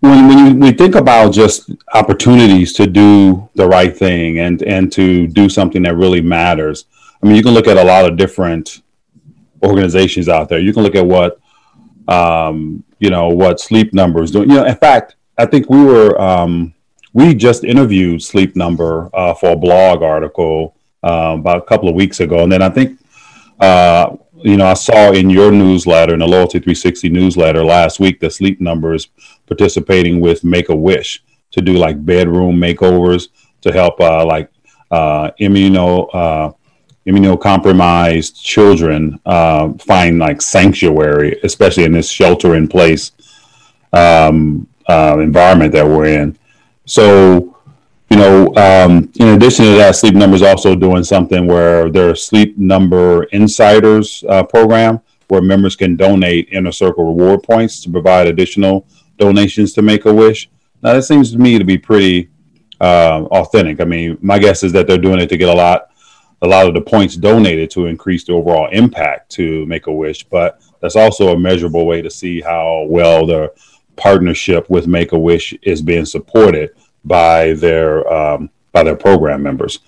when 0.00 0.28
when 0.28 0.38
you, 0.38 0.54
we 0.56 0.72
think 0.72 0.94
about 0.94 1.32
just 1.32 1.70
opportunities 1.94 2.74
to 2.74 2.86
do 2.86 3.48
the 3.54 3.66
right 3.66 3.96
thing 3.96 4.40
and 4.40 4.62
and 4.62 4.92
to 4.92 5.26
do 5.26 5.48
something 5.48 5.82
that 5.82 5.96
really 5.96 6.20
matters. 6.20 6.84
I 7.22 7.26
mean, 7.26 7.36
you 7.36 7.42
can 7.42 7.54
look 7.54 7.66
at 7.66 7.78
a 7.78 7.84
lot 7.84 8.04
of 8.04 8.18
different 8.18 8.82
organizations 9.64 10.28
out 10.28 10.50
there. 10.50 10.60
You 10.60 10.74
can 10.74 10.82
look 10.82 10.94
at 10.94 11.06
what 11.06 11.40
um, 12.08 12.84
you 12.98 13.08
know 13.08 13.28
what 13.28 13.58
Sleep 13.58 13.94
Number 13.94 14.22
is 14.22 14.30
doing. 14.30 14.50
You 14.50 14.56
know, 14.56 14.66
in 14.66 14.76
fact, 14.76 15.16
I 15.38 15.46
think 15.46 15.70
we 15.70 15.82
were 15.82 16.20
um, 16.20 16.74
we 17.14 17.34
just 17.34 17.64
interviewed 17.64 18.22
Sleep 18.22 18.54
Number 18.54 19.08
uh, 19.14 19.32
for 19.32 19.52
a 19.52 19.56
blog 19.56 20.02
article 20.02 20.74
um, 21.02 21.40
about 21.40 21.58
a 21.58 21.66
couple 21.66 21.88
of 21.88 21.94
weeks 21.94 22.20
ago, 22.20 22.42
and 22.42 22.52
then 22.52 22.62
I 22.62 22.68
think 22.68 22.98
uh, 23.60 24.16
you 24.36 24.56
know 24.56 24.66
I 24.66 24.74
saw 24.74 25.12
in 25.12 25.30
your 25.30 25.50
newsletter, 25.50 26.14
in 26.14 26.20
the 26.20 26.26
Loyalty 26.26 26.58
360 26.58 27.08
newsletter 27.10 27.64
last 27.64 28.00
week, 28.00 28.20
the 28.20 28.30
Sleep 28.30 28.60
Numbers 28.60 29.08
participating 29.46 30.20
with 30.20 30.44
Make 30.44 30.68
a 30.68 30.76
Wish 30.76 31.22
to 31.52 31.60
do 31.60 31.74
like 31.74 32.04
bedroom 32.04 32.56
makeovers 32.56 33.28
to 33.62 33.72
help 33.72 34.00
uh, 34.00 34.24
like 34.24 34.50
uh, 34.90 35.30
immuno 35.40 36.08
uh, 36.14 36.52
immunocompromised 37.06 38.40
children 38.40 39.18
uh, 39.24 39.72
find 39.74 40.18
like 40.18 40.42
sanctuary, 40.42 41.40
especially 41.42 41.84
in 41.84 41.92
this 41.92 42.10
shelter 42.10 42.54
in 42.54 42.68
place 42.68 43.12
um, 43.92 44.68
uh, 44.88 45.18
environment 45.18 45.72
that 45.72 45.86
we're 45.86 46.06
in. 46.06 46.38
So 46.84 47.57
you 48.10 48.16
know, 48.16 48.54
um, 48.56 49.10
in 49.16 49.28
addition 49.28 49.66
to 49.66 49.72
that, 49.72 49.96
Sleep 49.96 50.14
Number 50.14 50.34
is 50.34 50.42
also 50.42 50.74
doing 50.74 51.04
something 51.04 51.46
where 51.46 51.90
their 51.90 52.14
Sleep 52.14 52.56
Number 52.56 53.24
Insiders 53.24 54.24
uh, 54.28 54.42
program, 54.42 55.00
where 55.28 55.42
members 55.42 55.76
can 55.76 55.94
donate 55.94 56.48
Inner 56.50 56.72
Circle 56.72 57.04
reward 57.04 57.42
points 57.42 57.82
to 57.82 57.90
provide 57.90 58.26
additional 58.26 58.86
donations 59.18 59.74
to 59.74 59.82
Make 59.82 60.06
a 60.06 60.14
Wish. 60.14 60.48
Now, 60.82 60.94
that 60.94 61.02
seems 61.02 61.32
to 61.32 61.38
me 61.38 61.58
to 61.58 61.64
be 61.64 61.76
pretty 61.76 62.30
uh, 62.80 63.24
authentic. 63.30 63.80
I 63.80 63.84
mean, 63.84 64.16
my 64.22 64.38
guess 64.38 64.62
is 64.62 64.72
that 64.72 64.86
they're 64.86 64.96
doing 64.96 65.20
it 65.20 65.28
to 65.28 65.36
get 65.36 65.50
a 65.50 65.54
lot, 65.54 65.90
a 66.40 66.46
lot 66.46 66.66
of 66.66 66.72
the 66.72 66.80
points 66.80 67.14
donated 67.14 67.70
to 67.72 67.86
increase 67.86 68.24
the 68.24 68.32
overall 68.32 68.68
impact 68.72 69.30
to 69.32 69.66
Make 69.66 69.86
a 69.86 69.92
Wish. 69.92 70.24
But 70.24 70.62
that's 70.80 70.96
also 70.96 71.34
a 71.34 71.38
measurable 71.38 71.84
way 71.84 72.00
to 72.00 72.08
see 72.08 72.40
how 72.40 72.86
well 72.88 73.26
the 73.26 73.52
partnership 73.96 74.70
with 74.70 74.86
Make 74.86 75.12
a 75.12 75.18
Wish 75.18 75.52
is 75.60 75.82
being 75.82 76.06
supported 76.06 76.70
by 77.04 77.52
their 77.54 78.10
um, 78.12 78.50
by 78.72 78.82
their 78.82 78.96
program 78.96 79.42
members. 79.42 79.80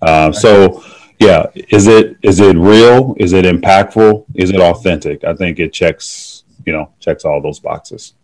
Uh, 0.00 0.32
so 0.32 0.82
yeah, 1.18 1.46
is 1.54 1.86
it 1.86 2.16
is 2.22 2.40
it 2.40 2.56
real? 2.56 3.14
Is 3.18 3.32
it 3.32 3.44
impactful? 3.44 4.24
Is 4.34 4.50
it 4.50 4.60
authentic? 4.60 5.24
I 5.24 5.34
think 5.34 5.58
it 5.58 5.72
checks 5.72 6.44
you 6.66 6.72
know 6.72 6.90
checks 7.00 7.24
all 7.24 7.40
those 7.40 7.60
boxes. 7.60 8.14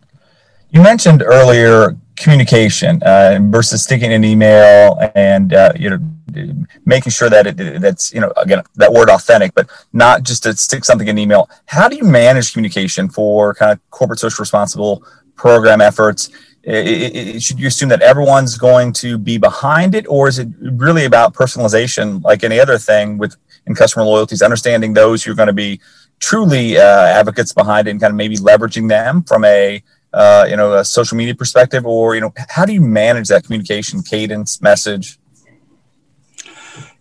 You 0.71 0.81
mentioned 0.81 1.23
earlier 1.23 1.95
communication 2.15 3.01
uh, 3.01 3.39
versus 3.41 3.83
sticking 3.83 4.13
an 4.13 4.23
email 4.23 4.99
and 5.15 5.53
uh, 5.53 5.71
you 5.75 5.89
know 5.89 5.99
making 6.85 7.11
sure 7.11 7.29
that 7.29 7.47
it, 7.47 7.81
that's 7.81 8.13
you 8.13 8.21
know 8.21 8.31
again 8.37 8.61
that 8.75 8.91
word 8.91 9.09
authentic, 9.09 9.53
but 9.53 9.69
not 9.93 10.23
just 10.23 10.43
to 10.43 10.55
stick 10.55 10.85
something 10.85 11.07
in 11.07 11.17
email. 11.17 11.49
How 11.65 11.87
do 11.87 11.95
you 11.95 12.03
manage 12.03 12.53
communication 12.53 13.09
for 13.09 13.53
kind 13.53 13.71
of 13.71 13.79
corporate 13.89 14.19
social 14.19 14.41
responsible 14.41 15.03
program 15.35 15.81
efforts? 15.81 16.29
It, 16.69 17.15
it, 17.15 17.41
should 17.41 17.59
you 17.59 17.67
assume 17.67 17.89
that 17.89 18.01
everyone's 18.01 18.57
going 18.57 18.93
to 18.93 19.17
be 19.17 19.37
behind 19.37 19.95
it, 19.95 20.05
or 20.07 20.27
is 20.27 20.37
it 20.37 20.47
really 20.61 21.05
about 21.05 21.33
personalization, 21.33 22.23
like 22.23 22.43
any 22.43 22.59
other 22.59 22.77
thing 22.77 23.17
with 23.17 23.35
in 23.65 23.75
customer 23.75 24.05
loyalties, 24.05 24.41
understanding 24.41 24.93
those 24.93 25.23
who 25.23 25.31
are 25.31 25.35
going 25.35 25.47
to 25.47 25.53
be 25.53 25.79
truly 26.19 26.77
uh, 26.77 26.81
advocates 26.81 27.53
behind 27.53 27.87
it, 27.87 27.91
and 27.91 28.01
kind 28.01 28.11
of 28.11 28.17
maybe 28.17 28.35
leveraging 28.37 28.87
them 28.87 29.23
from 29.23 29.45
a 29.45 29.83
uh, 30.13 30.45
you 30.49 30.55
know 30.55 30.73
a 30.73 30.85
social 30.85 31.17
media 31.17 31.35
perspective, 31.35 31.85
or 31.85 32.15
you 32.15 32.21
know 32.21 32.33
how 32.49 32.65
do 32.65 32.73
you 32.73 32.81
manage 32.81 33.27
that 33.29 33.43
communication 33.43 34.01
cadence, 34.01 34.61
message? 34.61 35.18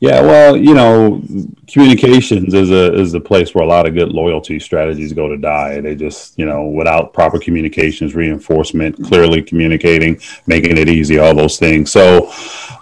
Yeah, 0.01 0.21
well, 0.21 0.57
you 0.57 0.75
know, 0.75 1.21
communications 1.67 2.55
is 2.55 2.71
a 2.71 2.95
is 2.95 3.15
a 3.15 3.21
place 3.21 3.53
where 3.53 3.65
a 3.65 3.67
lot 3.67 3.89
of 3.89 3.95
good 3.95 4.11
loyalty 4.11 4.61
strategies 4.61 5.13
go 5.13 5.27
to 5.27 5.37
die. 5.37 5.81
They 5.81 5.97
just, 5.97 6.39
you 6.39 6.47
know, 6.47 6.67
without 6.67 7.13
proper 7.13 7.41
communications, 7.41 8.15
reinforcement, 8.15 9.03
clearly 9.05 9.43
communicating, 9.43 10.21
making 10.47 10.79
it 10.79 10.89
easy, 10.89 11.19
all 11.19 11.35
those 11.35 11.59
things. 11.59 11.91
So, 11.91 12.31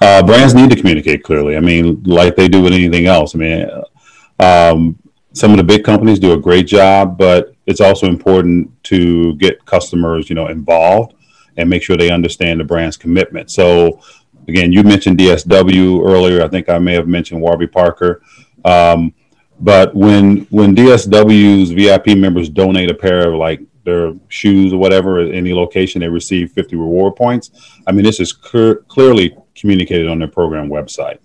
uh, 0.02 0.22
brands 0.24 0.54
need 0.54 0.68
to 0.68 0.76
communicate 0.76 1.24
clearly. 1.24 1.56
I 1.56 1.60
mean, 1.60 2.02
like 2.02 2.36
they 2.36 2.48
do 2.48 2.62
with 2.62 2.74
anything 2.74 3.06
else. 3.06 3.34
I 3.34 3.38
mean, 3.38 3.70
um, 4.38 4.98
some 5.32 5.52
of 5.52 5.56
the 5.56 5.64
big 5.64 5.84
companies 5.84 6.18
do 6.18 6.34
a 6.34 6.38
great 6.38 6.66
job, 6.66 7.16
but 7.16 7.54
it's 7.66 7.80
also 7.80 8.08
important 8.08 8.70
to 8.84 9.34
get 9.36 9.64
customers, 9.64 10.28
you 10.28 10.34
know, 10.34 10.48
involved 10.48 11.14
and 11.56 11.70
make 11.70 11.82
sure 11.82 11.96
they 11.96 12.10
understand 12.10 12.60
the 12.60 12.64
brand's 12.64 12.96
commitment. 12.96 13.50
So 13.50 14.00
again, 14.48 14.72
you 14.72 14.82
mentioned 14.82 15.18
DSW 15.18 16.08
earlier. 16.08 16.42
I 16.42 16.48
think 16.48 16.68
I 16.68 16.78
may 16.78 16.94
have 16.94 17.08
mentioned 17.08 17.40
Warby 17.40 17.68
Parker. 17.68 18.22
Um, 18.64 19.14
but 19.60 19.94
when 19.94 20.40
when 20.50 20.76
DSW's 20.76 21.70
VIP 21.70 22.18
members 22.18 22.48
donate 22.48 22.90
a 22.90 22.94
pair 22.94 23.28
of 23.32 23.38
like 23.38 23.60
their 23.84 24.14
shoes 24.28 24.72
or 24.72 24.78
whatever 24.78 25.20
at 25.20 25.32
any 25.32 25.54
location, 25.54 26.00
they 26.00 26.08
receive 26.08 26.52
50 26.52 26.76
reward 26.76 27.16
points. 27.16 27.50
I 27.86 27.92
mean, 27.92 28.04
this 28.04 28.20
is 28.20 28.32
clear, 28.32 28.76
clearly 28.88 29.36
communicated 29.54 30.08
on 30.08 30.18
their 30.18 30.28
program 30.28 30.68
website. 30.68 31.18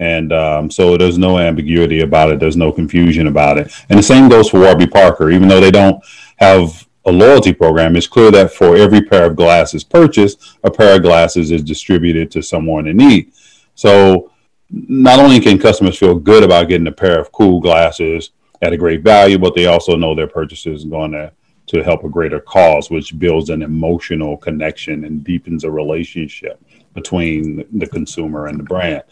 And 0.00 0.32
um, 0.32 0.70
so 0.70 0.96
there's 0.96 1.18
no 1.18 1.38
ambiguity 1.38 2.00
about 2.00 2.30
it. 2.30 2.38
There's 2.38 2.56
no 2.56 2.70
confusion 2.70 3.26
about 3.28 3.58
it. 3.58 3.72
And 3.88 3.98
the 3.98 4.02
same 4.02 4.28
goes 4.28 4.50
for 4.50 4.60
Warby 4.60 4.88
Parker, 4.88 5.30
even 5.30 5.48
though 5.48 5.60
they 5.60 5.70
don't 5.70 6.02
have 6.36 6.87
a 7.08 7.12
loyalty 7.12 7.52
program, 7.52 7.96
it's 7.96 8.06
clear 8.06 8.30
that 8.30 8.52
for 8.52 8.76
every 8.76 9.02
pair 9.02 9.24
of 9.24 9.36
glasses 9.36 9.82
purchased, 9.82 10.58
a 10.62 10.70
pair 10.70 10.96
of 10.96 11.02
glasses 11.02 11.50
is 11.50 11.62
distributed 11.62 12.30
to 12.30 12.42
someone 12.42 12.86
in 12.86 12.98
need. 12.98 13.32
So 13.74 14.30
not 14.70 15.18
only 15.18 15.40
can 15.40 15.58
customers 15.58 15.98
feel 15.98 16.14
good 16.14 16.44
about 16.44 16.68
getting 16.68 16.86
a 16.86 16.92
pair 16.92 17.18
of 17.18 17.32
cool 17.32 17.60
glasses 17.60 18.30
at 18.60 18.72
a 18.72 18.76
great 18.76 19.02
value, 19.02 19.38
but 19.38 19.54
they 19.54 19.66
also 19.66 19.96
know 19.96 20.14
their 20.14 20.26
purchase 20.28 20.66
is 20.66 20.84
going 20.84 21.12
to 21.12 21.32
to 21.66 21.82
help 21.82 22.02
a 22.02 22.08
greater 22.08 22.40
cause, 22.40 22.90
which 22.90 23.18
builds 23.18 23.50
an 23.50 23.60
emotional 23.60 24.38
connection 24.38 25.04
and 25.04 25.22
deepens 25.22 25.64
a 25.64 25.70
relationship 25.70 26.58
between 26.94 27.62
the 27.78 27.86
consumer 27.86 28.46
and 28.46 28.58
the 28.58 28.62
brand. 28.62 29.02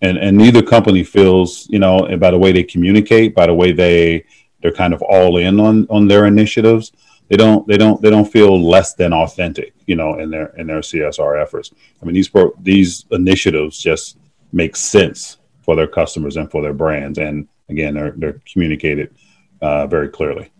And 0.00 0.16
and 0.16 0.36
neither 0.36 0.62
company 0.62 1.04
feels, 1.04 1.68
you 1.68 1.78
know, 1.78 2.16
by 2.18 2.30
the 2.30 2.38
way 2.38 2.52
they 2.52 2.62
communicate, 2.62 3.34
by 3.34 3.46
the 3.46 3.54
way 3.54 3.72
they 3.72 4.24
they're 4.62 4.72
kind 4.72 4.92
of 4.92 5.02
all 5.02 5.36
in 5.36 5.60
on 5.60 5.86
on 5.88 6.08
their 6.08 6.26
initiatives 6.26 6.92
they 7.28 7.36
don't 7.36 7.66
they 7.66 7.76
don't 7.76 8.00
they 8.00 8.10
don't 8.10 8.30
feel 8.30 8.60
less 8.60 8.94
than 8.94 9.12
authentic 9.12 9.74
you 9.86 9.96
know 9.96 10.18
in 10.18 10.30
their 10.30 10.46
in 10.56 10.66
their 10.66 10.80
csr 10.80 11.40
efforts. 11.40 11.72
I 12.02 12.06
mean 12.06 12.14
these 12.14 12.28
pro, 12.28 12.52
these 12.60 13.04
initiatives 13.10 13.78
just 13.78 14.18
make 14.52 14.76
sense 14.76 15.38
for 15.60 15.76
their 15.76 15.86
customers 15.86 16.36
and 16.36 16.50
for 16.50 16.62
their 16.62 16.72
brands. 16.72 17.18
And 17.18 17.46
again 17.68 17.94
they're 17.94 18.12
they're 18.12 18.40
communicated 18.50 19.14
uh, 19.60 19.86
very 19.86 20.08
clearly. 20.08 20.50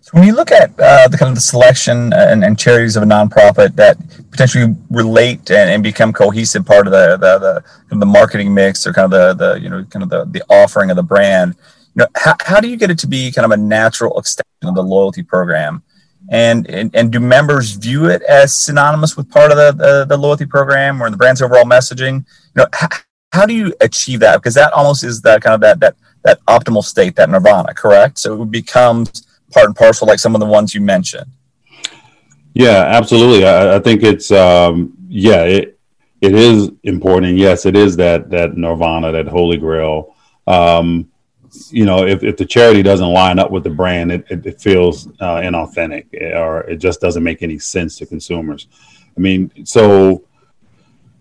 So 0.00 0.18
when 0.18 0.26
you 0.26 0.34
look 0.34 0.50
at 0.50 0.70
uh, 0.80 1.06
the 1.08 1.18
kind 1.18 1.28
of 1.28 1.34
the 1.34 1.42
selection 1.42 2.14
and, 2.14 2.42
and, 2.42 2.58
charities 2.58 2.96
of 2.96 3.02
a 3.02 3.06
nonprofit 3.06 3.76
that 3.76 3.98
potentially 4.30 4.74
relate 4.88 5.50
and, 5.50 5.68
and 5.68 5.82
become 5.82 6.14
cohesive 6.14 6.64
part 6.64 6.86
of 6.86 6.92
the 6.92 7.18
the, 7.18 7.62
the, 7.90 7.96
the 7.96 8.06
marketing 8.06 8.54
mix 8.54 8.86
or 8.86 8.94
kind 8.94 9.12
of 9.12 9.36
the, 9.36 9.44
the 9.44 9.60
you 9.60 9.68
know 9.68 9.84
kind 9.84 10.02
of 10.02 10.08
the, 10.08 10.24
the 10.26 10.42
offering 10.48 10.88
of 10.88 10.96
the 10.96 11.02
brand 11.02 11.54
you 11.94 12.02
know 12.02 12.06
how, 12.16 12.34
how 12.40 12.60
do 12.60 12.68
you 12.68 12.76
get 12.76 12.90
it 12.90 12.98
to 13.00 13.06
be 13.06 13.32
kind 13.32 13.44
of 13.44 13.50
a 13.50 13.56
natural 13.56 14.18
extension 14.18 14.68
of 14.68 14.74
the 14.74 14.82
loyalty 14.82 15.22
program? 15.22 15.82
And, 16.30 16.68
and 16.68 16.94
and 16.94 17.10
do 17.10 17.20
members 17.20 17.72
view 17.72 18.06
it 18.10 18.22
as 18.22 18.52
synonymous 18.54 19.16
with 19.16 19.30
part 19.30 19.50
of 19.50 19.56
the, 19.56 19.72
the, 19.72 20.04
the 20.04 20.16
loyalty 20.16 20.44
program 20.44 21.02
or 21.02 21.08
the 21.08 21.16
brand's 21.16 21.40
overall 21.40 21.64
messaging? 21.64 22.26
You 22.54 22.62
know 22.62 22.66
how, 22.72 22.88
how 23.32 23.46
do 23.46 23.54
you 23.54 23.74
achieve 23.80 24.20
that? 24.20 24.36
Because 24.36 24.54
that 24.54 24.72
almost 24.72 25.04
is 25.04 25.22
that 25.22 25.42
kind 25.42 25.54
of 25.54 25.60
that 25.60 25.80
that 25.80 25.96
that 26.24 26.44
optimal 26.46 26.84
state 26.84 27.16
that 27.16 27.30
nirvana 27.30 27.74
correct? 27.74 28.18
So 28.18 28.42
it 28.42 28.50
becomes 28.50 29.26
part 29.52 29.66
and 29.66 29.76
parcel 29.76 30.06
like 30.06 30.18
some 30.18 30.34
of 30.34 30.40
the 30.40 30.46
ones 30.46 30.74
you 30.74 30.80
mentioned. 30.80 31.30
Yeah 32.54 32.84
absolutely. 32.88 33.46
I, 33.46 33.76
I 33.76 33.78
think 33.78 34.02
it's 34.02 34.30
um 34.30 34.94
yeah 35.08 35.42
it 35.44 35.78
it 36.20 36.34
is 36.34 36.70
important. 36.82 37.38
Yes 37.38 37.66
it 37.66 37.76
is 37.76 37.96
that 37.96 38.30
that 38.30 38.56
nirvana 38.56 39.12
that 39.12 39.28
holy 39.28 39.56
grail. 39.56 40.14
Um 40.46 41.10
you 41.70 41.84
know, 41.84 42.06
if, 42.06 42.22
if 42.22 42.36
the 42.36 42.44
charity 42.44 42.82
doesn't 42.82 43.12
line 43.12 43.38
up 43.38 43.50
with 43.50 43.64
the 43.64 43.70
brand, 43.70 44.12
it, 44.12 44.24
it, 44.30 44.46
it 44.46 44.60
feels 44.60 45.08
uh, 45.20 45.36
inauthentic 45.36 46.06
or 46.34 46.60
it 46.62 46.76
just 46.76 47.00
doesn't 47.00 47.22
make 47.22 47.42
any 47.42 47.58
sense 47.58 47.96
to 47.98 48.06
consumers. 48.06 48.68
I 49.16 49.20
mean, 49.20 49.64
so 49.64 50.24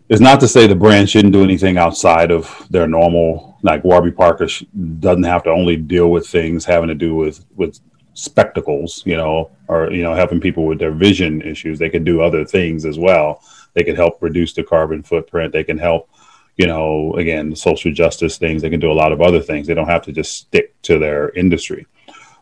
it's 0.09 0.21
not 0.21 0.39
to 0.39 0.47
say 0.47 0.67
the 0.67 0.75
brand 0.75 1.09
shouldn't 1.09 1.33
do 1.33 1.43
anything 1.43 1.77
outside 1.77 2.31
of 2.31 2.65
their 2.69 2.87
normal, 2.87 3.57
like 3.61 3.83
Warby 3.83 4.11
Parker 4.11 4.47
sh- 4.47 4.63
doesn't 4.99 5.23
have 5.23 5.43
to 5.43 5.49
only 5.49 5.75
deal 5.75 6.11
with 6.11 6.27
things 6.27 6.63
having 6.63 6.87
to 6.87 6.95
do 6.95 7.15
with, 7.15 7.45
with 7.55 7.79
spectacles, 8.13 9.03
you 9.05 9.17
know, 9.17 9.51
or, 9.67 9.91
you 9.91 10.03
know, 10.03 10.13
helping 10.13 10.39
people 10.39 10.65
with 10.65 10.79
their 10.79 10.91
vision 10.91 11.41
issues. 11.41 11.77
They 11.77 11.89
could 11.89 12.05
do 12.05 12.21
other 12.21 12.45
things 12.45 12.85
as 12.85 12.97
well. 12.97 13.43
They 13.73 13.83
could 13.83 13.97
help 13.97 14.21
reduce 14.21 14.53
the 14.53 14.63
carbon 14.63 15.03
footprint. 15.03 15.53
They 15.53 15.63
can 15.63 15.77
help 15.77 16.09
you 16.57 16.65
know, 16.65 17.13
again, 17.13 17.55
social 17.55 17.93
justice 17.93 18.37
things. 18.37 18.61
They 18.61 18.69
can 18.69 18.79
do 18.79 18.91
a 18.91 18.93
lot 18.93 19.11
of 19.11 19.21
other 19.21 19.39
things. 19.39 19.67
They 19.67 19.75
don't 19.75 19.87
have 19.87 20.03
to 20.03 20.11
just 20.11 20.35
stick 20.35 20.79
to 20.83 20.99
their 20.99 21.29
industry. 21.29 21.85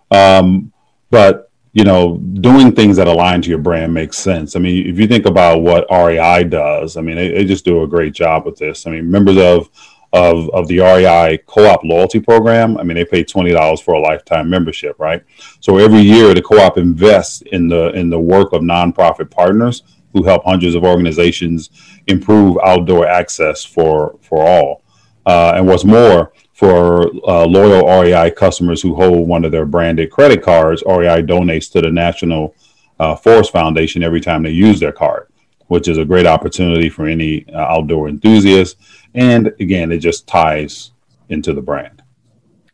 Um, 0.10 0.72
but 1.12 1.51
you 1.74 1.84
know, 1.84 2.17
doing 2.17 2.72
things 2.72 2.95
that 2.95 3.07
align 3.07 3.41
to 3.41 3.50
your 3.50 3.60
brand 3.60 3.93
makes 3.93 4.17
sense. 4.17 4.55
I 4.55 4.60
mean, 4.60 4.88
if 4.88 4.98
you 4.98 5.07
think 5.07 5.25
about 5.25 5.62
what 5.62 5.86
REI 5.91 6.45
does, 6.45 6.95
I 6.95 7.01
mean, 7.01 7.17
they, 7.17 7.29
they 7.31 7.43
just 7.43 7.65
do 7.65 7.84
a 7.84 7.88
great 7.88 8.13
job 8.13 8.45
with 8.45 8.55
this. 8.57 8.88
I 8.88 8.91
mean, 8.91 9.12
members 9.12 9.38
of 9.38 9.69
of, 10.13 10.50
of 10.51 10.69
the 10.69 10.79
REI 10.79 11.39
co-op 11.45 11.84
loyalty 11.84 12.22
program, 12.22 12.77
I 12.77 12.84
mean, 12.84 12.95
they 12.95 13.03
pay 13.03 13.25
twenty 13.25 13.51
dollars 13.51 13.81
for 13.81 13.95
a 13.95 14.00
lifetime 14.00 14.50
membership, 14.50 14.95
right? 14.98 15.22
So 15.60 15.77
every 15.77 16.00
year, 16.00 16.34
the 16.34 16.41
co-op 16.41 16.77
invests 16.77 17.41
in 17.41 17.67
the 17.67 17.89
in 17.89 18.10
the 18.10 18.19
work 18.19 18.53
of 18.53 18.62
nonprofit 18.62 19.29
partners 19.29 19.84
who 20.15 20.24
help 20.24 20.45
hundreds 20.45 20.75
of 20.75 20.86
organizations 20.86 21.69
improve 22.07 22.57
outdoor 22.63 23.05
access 23.05 23.65
for 23.65 24.17
for 24.22 24.39
all. 24.41 24.81
Uh, 25.25 25.53
and 25.55 25.67
what's 25.67 25.84
more, 25.84 26.31
for 26.53 27.07
uh, 27.27 27.45
loyal 27.45 27.86
REI 28.01 28.31
customers 28.31 28.81
who 28.81 28.95
hold 28.95 29.27
one 29.27 29.43
of 29.43 29.51
their 29.51 29.65
branded 29.65 30.10
credit 30.10 30.41
cards, 30.41 30.81
REI 30.88 31.22
donates 31.22 31.69
to 31.74 31.81
the 31.81 31.91
National 31.91 32.55
uh, 32.98 33.13
Forest 33.15 33.51
Foundation 33.51 34.03
every 34.03 34.22
time 34.22 34.41
they 34.41 34.51
use 34.51 34.79
their 34.79 34.93
card, 34.93 35.27
which 35.67 35.89
is 35.89 35.98
a 35.98 36.05
great 36.05 36.25
opportunity 36.25 36.89
for 36.89 37.07
any 37.07 37.45
uh, 37.50 37.57
outdoor 37.57 38.07
enthusiast. 38.07 38.77
And 39.15 39.53
again, 39.60 39.91
it 39.91 39.98
just 39.98 40.27
ties 40.27 40.91
into 41.27 41.53
the 41.53 41.62
brand. 41.62 42.03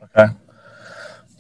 Okay. 0.04 0.32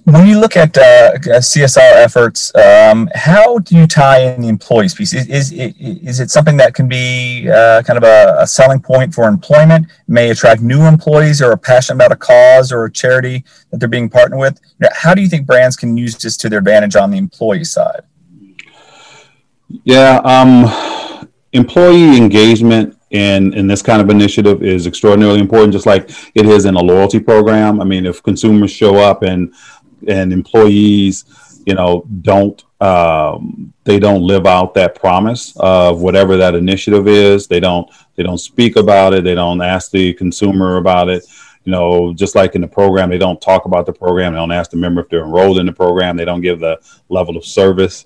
When 0.05 0.25
you 0.25 0.39
look 0.39 0.57
at 0.57 0.75
uh, 0.77 1.13
CSR 1.17 2.03
efforts, 2.03 2.53
um, 2.55 3.07
how 3.13 3.59
do 3.59 3.75
you 3.75 3.85
tie 3.85 4.21
in 4.21 4.41
the 4.41 4.47
employees 4.47 4.95
piece? 4.95 5.13
Is, 5.13 5.27
is, 5.27 5.51
is 5.51 6.19
it 6.19 6.31
something 6.31 6.57
that 6.57 6.73
can 6.73 6.87
be 6.87 7.47
uh, 7.47 7.83
kind 7.83 7.97
of 7.97 8.03
a, 8.03 8.37
a, 8.39 8.47
selling 8.47 8.81
point 8.81 9.13
for 9.13 9.27
employment, 9.27 9.85
may 10.07 10.31
attract 10.31 10.61
new 10.61 10.81
employees 10.81 11.39
or 11.39 11.51
are 11.51 11.57
passionate 11.57 11.97
about 11.97 12.11
a 12.11 12.15
cause 12.15 12.71
or 12.71 12.85
a 12.85 12.91
charity 12.91 13.43
that 13.69 13.79
they're 13.79 13.87
being 13.87 14.09
partnered 14.09 14.39
with? 14.39 14.59
How 14.91 15.13
do 15.13 15.21
you 15.21 15.29
think 15.29 15.45
brands 15.45 15.75
can 15.75 15.95
use 15.95 16.17
this 16.17 16.35
to 16.37 16.49
their 16.49 16.59
advantage 16.59 16.95
on 16.95 17.11
the 17.11 17.19
employee 17.19 17.63
side? 17.63 18.01
Yeah, 19.83 20.19
um, 20.23 21.27
employee 21.53 22.17
engagement 22.17 22.97
in 23.11 23.53
in 23.53 23.67
this 23.67 23.81
kind 23.81 24.01
of 24.01 24.09
initiative 24.09 24.63
is 24.63 24.87
extraordinarily 24.87 25.41
important 25.41 25.73
just 25.73 25.85
like 25.85 26.09
it 26.33 26.45
is 26.45 26.63
in 26.63 26.75
a 26.75 26.79
loyalty 26.79 27.19
program 27.19 27.81
i 27.81 27.83
mean 27.83 28.05
if 28.05 28.23
consumers 28.23 28.71
show 28.71 28.95
up 28.95 29.21
and 29.21 29.53
and 30.07 30.33
employees, 30.33 31.25
you 31.65 31.75
know, 31.75 32.05
don't 32.21 32.63
um, 32.81 33.71
they 33.83 33.99
don't 33.99 34.23
live 34.23 34.47
out 34.47 34.73
that 34.73 34.95
promise 34.95 35.53
of 35.57 36.01
whatever 36.01 36.35
that 36.37 36.55
initiative 36.55 37.07
is. 37.07 37.47
They 37.47 37.59
don't 37.59 37.89
they 38.15 38.23
don't 38.23 38.39
speak 38.39 38.75
about 38.75 39.13
it. 39.13 39.23
They 39.23 39.35
don't 39.35 39.61
ask 39.61 39.91
the 39.91 40.13
consumer 40.13 40.77
about 40.77 41.09
it. 41.09 41.23
You 41.63 41.71
know, 41.71 42.11
just 42.13 42.33
like 42.33 42.55
in 42.55 42.61
the 42.61 42.67
program, 42.67 43.11
they 43.11 43.19
don't 43.19 43.39
talk 43.39 43.65
about 43.65 43.85
the 43.85 43.93
program. 43.93 44.33
They 44.33 44.39
don't 44.39 44.51
ask 44.51 44.71
the 44.71 44.77
member 44.77 45.01
if 45.01 45.09
they're 45.09 45.23
enrolled 45.23 45.59
in 45.59 45.67
the 45.67 45.71
program. 45.71 46.17
They 46.17 46.25
don't 46.25 46.41
give 46.41 46.59
the 46.59 46.79
level 47.09 47.37
of 47.37 47.45
service 47.45 48.05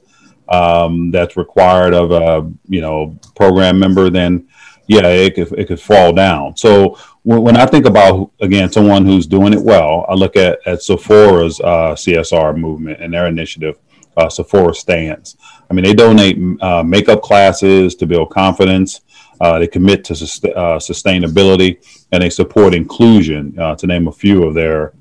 um, 0.49 1.09
that's 1.11 1.37
required 1.37 1.93
of 1.93 2.11
a 2.11 2.51
you 2.67 2.81
know 2.81 3.17
program 3.35 3.79
member. 3.79 4.09
Then 4.09 4.47
yeah, 4.87 5.07
it 5.07 5.35
could 5.35 5.51
it 5.57 5.67
could 5.67 5.79
fall 5.79 6.11
down. 6.11 6.57
So 6.57 6.99
when, 7.25 7.41
when 7.41 7.57
I 7.57 7.65
think 7.65 7.85
about 7.85 8.31
again 8.39 8.71
someone 8.71 9.05
who's 9.05 9.27
doing 9.27 9.51
it 9.51 9.61
well, 9.61 10.05
I 10.07 10.13
look 10.13 10.37
at 10.37 10.59
at 10.65 10.81
Sephora's 10.81 11.59
uh, 11.59 11.93
CSR 11.95 12.57
movement 12.57 13.01
and 13.01 13.13
their 13.13 13.27
initiative, 13.27 13.77
uh, 14.15 14.29
Sephora 14.29 14.73
Stands. 14.73 15.35
I 15.69 15.73
mean, 15.73 15.83
they 15.83 15.93
donate 15.93 16.37
uh, 16.61 16.83
makeup 16.83 17.21
classes 17.21 17.95
to 17.95 18.05
build 18.05 18.29
confidence. 18.29 19.01
Uh, 19.41 19.59
they 19.59 19.67
commit 19.67 20.05
to 20.05 20.13
uh, 20.13 20.79
sustainability 20.79 21.83
and 22.11 22.23
they 22.23 22.29
support 22.29 22.73
inclusion, 22.73 23.57
uh, 23.59 23.75
to 23.75 23.87
name 23.87 24.07
a 24.07 24.11
few 24.11 24.43
of 24.43 24.53
their, 24.53 24.93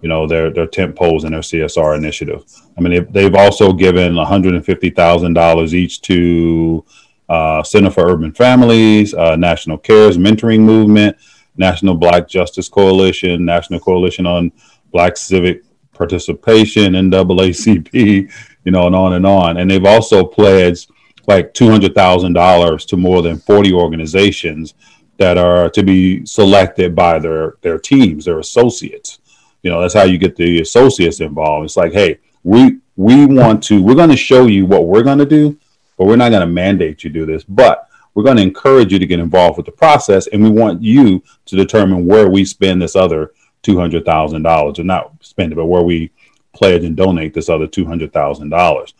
you 0.00 0.08
know, 0.08 0.26
their 0.28 0.50
their 0.50 0.68
tent 0.68 0.94
poles 0.94 1.24
and 1.24 1.34
their 1.34 1.40
CSR 1.40 1.96
initiative. 1.96 2.44
I 2.78 2.80
mean, 2.80 2.92
they've, 2.92 3.12
they've 3.12 3.34
also 3.34 3.72
given 3.72 4.14
one 4.14 4.26
hundred 4.26 4.54
and 4.54 4.64
fifty 4.64 4.90
thousand 4.90 5.34
dollars 5.34 5.74
each 5.74 6.02
to 6.02 6.84
uh, 7.28 7.64
Center 7.64 7.90
for 7.90 8.08
Urban 8.08 8.32
Families, 8.32 9.12
uh, 9.12 9.34
National 9.34 9.76
Cares 9.76 10.16
Mentoring 10.16 10.60
Movement, 10.60 11.16
National 11.56 11.94
Black 11.94 12.28
Justice 12.28 12.68
Coalition, 12.68 13.44
National 13.44 13.80
Coalition 13.80 14.26
on 14.26 14.52
Black 14.92 15.16
Civic 15.16 15.62
Participation, 15.92 16.94
NAACP, 16.94 18.32
you 18.64 18.72
know, 18.72 18.86
and 18.86 18.96
on 18.96 19.14
and 19.14 19.26
on. 19.26 19.58
And 19.58 19.70
they've 19.70 19.84
also 19.84 20.24
pledged 20.24 20.90
like 21.26 21.54
$200,000 21.54 22.86
to 22.86 22.96
more 22.96 23.22
than 23.22 23.38
40 23.38 23.72
organizations 23.72 24.74
that 25.16 25.38
are 25.38 25.70
to 25.70 25.82
be 25.82 26.26
selected 26.26 26.94
by 26.94 27.18
their, 27.18 27.54
their 27.62 27.78
teams, 27.78 28.24
their 28.24 28.40
associates. 28.40 29.20
You 29.62 29.70
know, 29.70 29.80
that's 29.80 29.94
how 29.94 30.02
you 30.02 30.18
get 30.18 30.36
the 30.36 30.60
associates 30.60 31.20
involved. 31.20 31.64
It's 31.64 31.76
like, 31.76 31.92
hey, 31.92 32.18
we 32.42 32.80
we 32.96 33.26
want 33.26 33.62
to, 33.64 33.82
we're 33.82 33.94
going 33.94 34.10
to 34.10 34.16
show 34.16 34.46
you 34.46 34.66
what 34.66 34.86
we're 34.86 35.02
going 35.02 35.18
to 35.18 35.26
do, 35.26 35.58
but 35.98 36.06
we're 36.06 36.16
not 36.16 36.30
going 36.30 36.46
to 36.46 36.46
mandate 36.46 37.02
you 37.02 37.10
do 37.10 37.26
this. 37.26 37.42
But 37.44 37.88
we're 38.14 38.22
going 38.22 38.36
to 38.36 38.42
encourage 38.42 38.92
you 38.92 38.98
to 38.98 39.06
get 39.06 39.20
involved 39.20 39.56
with 39.56 39.66
the 39.66 39.72
process, 39.72 40.26
and 40.28 40.42
we 40.42 40.50
want 40.50 40.82
you 40.82 41.22
to 41.46 41.56
determine 41.56 42.06
where 42.06 42.28
we 42.30 42.44
spend 42.44 42.80
this 42.80 42.96
other 42.96 43.32
two 43.62 43.78
hundred 43.78 44.04
thousand 44.04 44.42
dollars, 44.42 44.78
or 44.78 44.84
not 44.84 45.12
spend 45.20 45.52
it, 45.52 45.56
but 45.56 45.66
where 45.66 45.82
we 45.82 46.10
pledge 46.52 46.84
and 46.84 46.96
donate 46.96 47.34
this 47.34 47.48
other 47.48 47.66
two 47.66 47.84
hundred 47.84 48.12
thousand 48.12 48.50
dollars. 48.50 48.94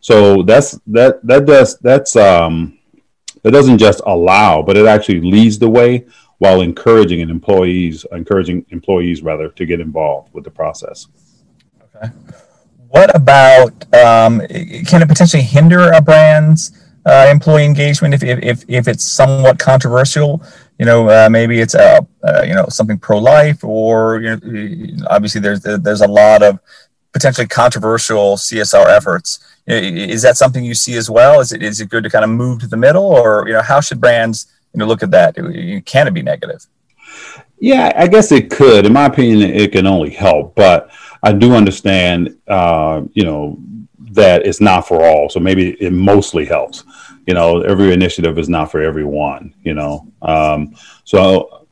So 0.00 0.42
that's 0.42 0.78
that 0.88 1.26
that 1.26 1.46
does 1.46 1.78
that's 1.78 2.14
um 2.16 2.78
that 3.42 3.52
doesn't 3.52 3.78
just 3.78 4.00
allow, 4.06 4.62
but 4.62 4.76
it 4.76 4.86
actually 4.86 5.20
leads 5.20 5.58
the 5.58 5.68
way 5.68 6.06
while 6.38 6.60
encouraging 6.60 7.20
and 7.20 7.30
employees 7.30 8.04
encouraging 8.12 8.66
employees 8.70 9.22
rather 9.22 9.48
to 9.48 9.66
get 9.66 9.80
involved 9.80 10.32
with 10.34 10.44
the 10.44 10.50
process. 10.50 11.06
Okay. 11.94 12.12
What 12.88 13.14
about 13.14 13.72
um, 13.94 14.40
can 14.86 15.02
it 15.02 15.08
potentially 15.08 15.42
hinder 15.42 15.92
a 15.92 16.00
brand's 16.00 16.87
uh, 17.08 17.26
employee 17.30 17.64
engagement 17.64 18.14
if, 18.14 18.22
if, 18.22 18.64
if 18.68 18.88
it's 18.88 19.04
somewhat 19.04 19.58
controversial? 19.58 20.42
You 20.78 20.86
know, 20.86 21.08
uh, 21.08 21.28
maybe 21.30 21.60
it's 21.60 21.74
a, 21.74 22.06
uh, 22.22 22.42
you 22.42 22.54
know 22.54 22.66
something 22.68 22.98
pro 22.98 23.18
life, 23.18 23.64
or 23.64 24.20
you 24.20 24.36
know, 24.36 25.06
obviously 25.10 25.40
there's 25.40 25.60
there's 25.62 26.02
a 26.02 26.06
lot 26.06 26.42
of 26.42 26.60
potentially 27.12 27.46
controversial 27.48 28.36
CSR 28.36 28.86
efforts. 28.86 29.40
Is 29.66 30.22
that 30.22 30.36
something 30.36 30.64
you 30.64 30.74
see 30.74 30.96
as 30.96 31.10
well? 31.10 31.40
Is 31.40 31.52
it 31.52 31.62
is 31.62 31.80
it 31.80 31.88
good 31.88 32.04
to 32.04 32.10
kind 32.10 32.24
of 32.24 32.30
move 32.30 32.60
to 32.60 32.68
the 32.68 32.76
middle, 32.76 33.06
or 33.06 33.44
you 33.48 33.54
know 33.54 33.62
how 33.62 33.80
should 33.80 34.00
brands 34.00 34.46
you 34.72 34.78
know 34.78 34.86
look 34.86 35.02
at 35.02 35.10
that? 35.10 35.34
Can 35.84 36.06
it 36.06 36.14
be 36.14 36.22
negative? 36.22 36.64
Yeah, 37.60 37.92
I 37.96 38.06
guess 38.06 38.30
it 38.30 38.50
could. 38.50 38.86
In 38.86 38.92
my 38.92 39.06
opinion, 39.06 39.50
it 39.50 39.72
can 39.72 39.86
only 39.86 40.10
help, 40.10 40.54
but 40.54 40.90
I 41.22 41.32
do 41.32 41.54
understand, 41.54 42.36
uh, 42.46 43.02
you 43.14 43.24
know, 43.24 43.58
that 44.12 44.46
it's 44.46 44.60
not 44.60 44.86
for 44.86 45.04
all. 45.04 45.28
So 45.28 45.40
maybe 45.40 45.70
it 45.80 45.92
mostly 45.92 46.44
helps. 46.44 46.84
You 47.26 47.34
know, 47.34 47.60
every 47.62 47.92
initiative 47.92 48.38
is 48.38 48.48
not 48.48 48.70
for 48.70 48.82
everyone. 48.82 49.54
You 49.62 49.74
know, 49.74 50.10
um, 50.22 50.74
so 51.04 51.66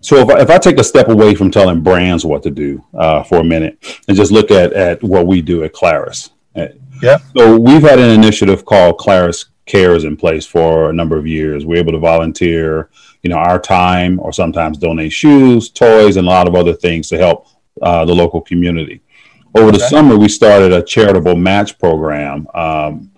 so 0.00 0.16
if 0.16 0.28
I, 0.30 0.40
if 0.40 0.50
I 0.50 0.58
take 0.58 0.78
a 0.78 0.84
step 0.84 1.08
away 1.08 1.34
from 1.34 1.50
telling 1.50 1.82
brands 1.82 2.24
what 2.24 2.42
to 2.44 2.50
do 2.50 2.84
uh, 2.94 3.22
for 3.22 3.38
a 3.38 3.44
minute 3.44 4.00
and 4.08 4.16
just 4.16 4.32
look 4.32 4.50
at, 4.50 4.72
at 4.72 5.02
what 5.02 5.26
we 5.26 5.42
do 5.42 5.64
at 5.64 5.72
Clarus. 5.72 6.30
Uh, 6.56 6.68
yeah. 7.02 7.18
So 7.36 7.58
we've 7.58 7.82
had 7.82 7.98
an 7.98 8.10
initiative 8.10 8.64
called 8.64 8.98
Clarus 8.98 9.46
Cares 9.66 10.04
in 10.04 10.16
place 10.16 10.46
for 10.46 10.90
a 10.90 10.92
number 10.92 11.18
of 11.18 11.26
years. 11.26 11.66
We're 11.66 11.78
able 11.78 11.92
to 11.92 11.98
volunteer, 11.98 12.88
you 13.22 13.30
know, 13.30 13.36
our 13.36 13.60
time 13.60 14.18
or 14.20 14.32
sometimes 14.32 14.78
donate 14.78 15.12
shoes, 15.12 15.70
toys, 15.70 16.16
and 16.16 16.26
a 16.26 16.30
lot 16.30 16.48
of 16.48 16.54
other 16.54 16.72
things 16.72 17.08
to 17.08 17.18
help 17.18 17.46
uh, 17.82 18.04
the 18.04 18.14
local 18.14 18.40
community. 18.40 19.02
Over 19.54 19.68
okay. 19.68 19.78
the 19.78 19.88
summer, 19.88 20.16
we 20.16 20.28
started 20.28 20.72
a 20.72 20.82
charitable 20.82 21.36
match 21.36 21.78
program 21.78 22.46
um, 22.54 23.10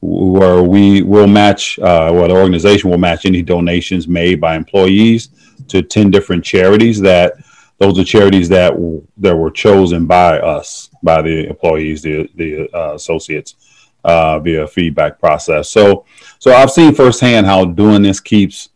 where 0.00 0.62
we 0.62 1.02
will 1.02 1.26
match, 1.26 1.78
uh, 1.78 2.10
well, 2.12 2.28
the 2.28 2.34
organization 2.34 2.90
will 2.90 2.98
match 2.98 3.24
any 3.24 3.42
donations 3.42 4.06
made 4.06 4.40
by 4.40 4.56
employees 4.56 5.30
to 5.68 5.82
10 5.82 6.10
different 6.10 6.44
charities 6.44 7.00
that 7.00 7.34
those 7.78 7.98
are 7.98 8.04
charities 8.04 8.48
that 8.48 8.72
that 9.18 9.36
were 9.36 9.50
chosen 9.50 10.06
by 10.06 10.38
us 10.38 10.90
by 11.02 11.20
the 11.22 11.46
employees 11.48 12.02
the 12.02 12.28
the 12.36 12.68
uh, 12.74 12.94
associates 12.94 13.54
uh, 14.04 14.38
via 14.38 14.66
feedback 14.66 15.18
process 15.18 15.68
so 15.68 16.04
so 16.38 16.52
i've 16.52 16.70
seen 16.70 16.94
firsthand 16.94 17.46
how 17.46 17.64
doing 17.64 18.02
this 18.02 18.20
keeps 18.20 18.70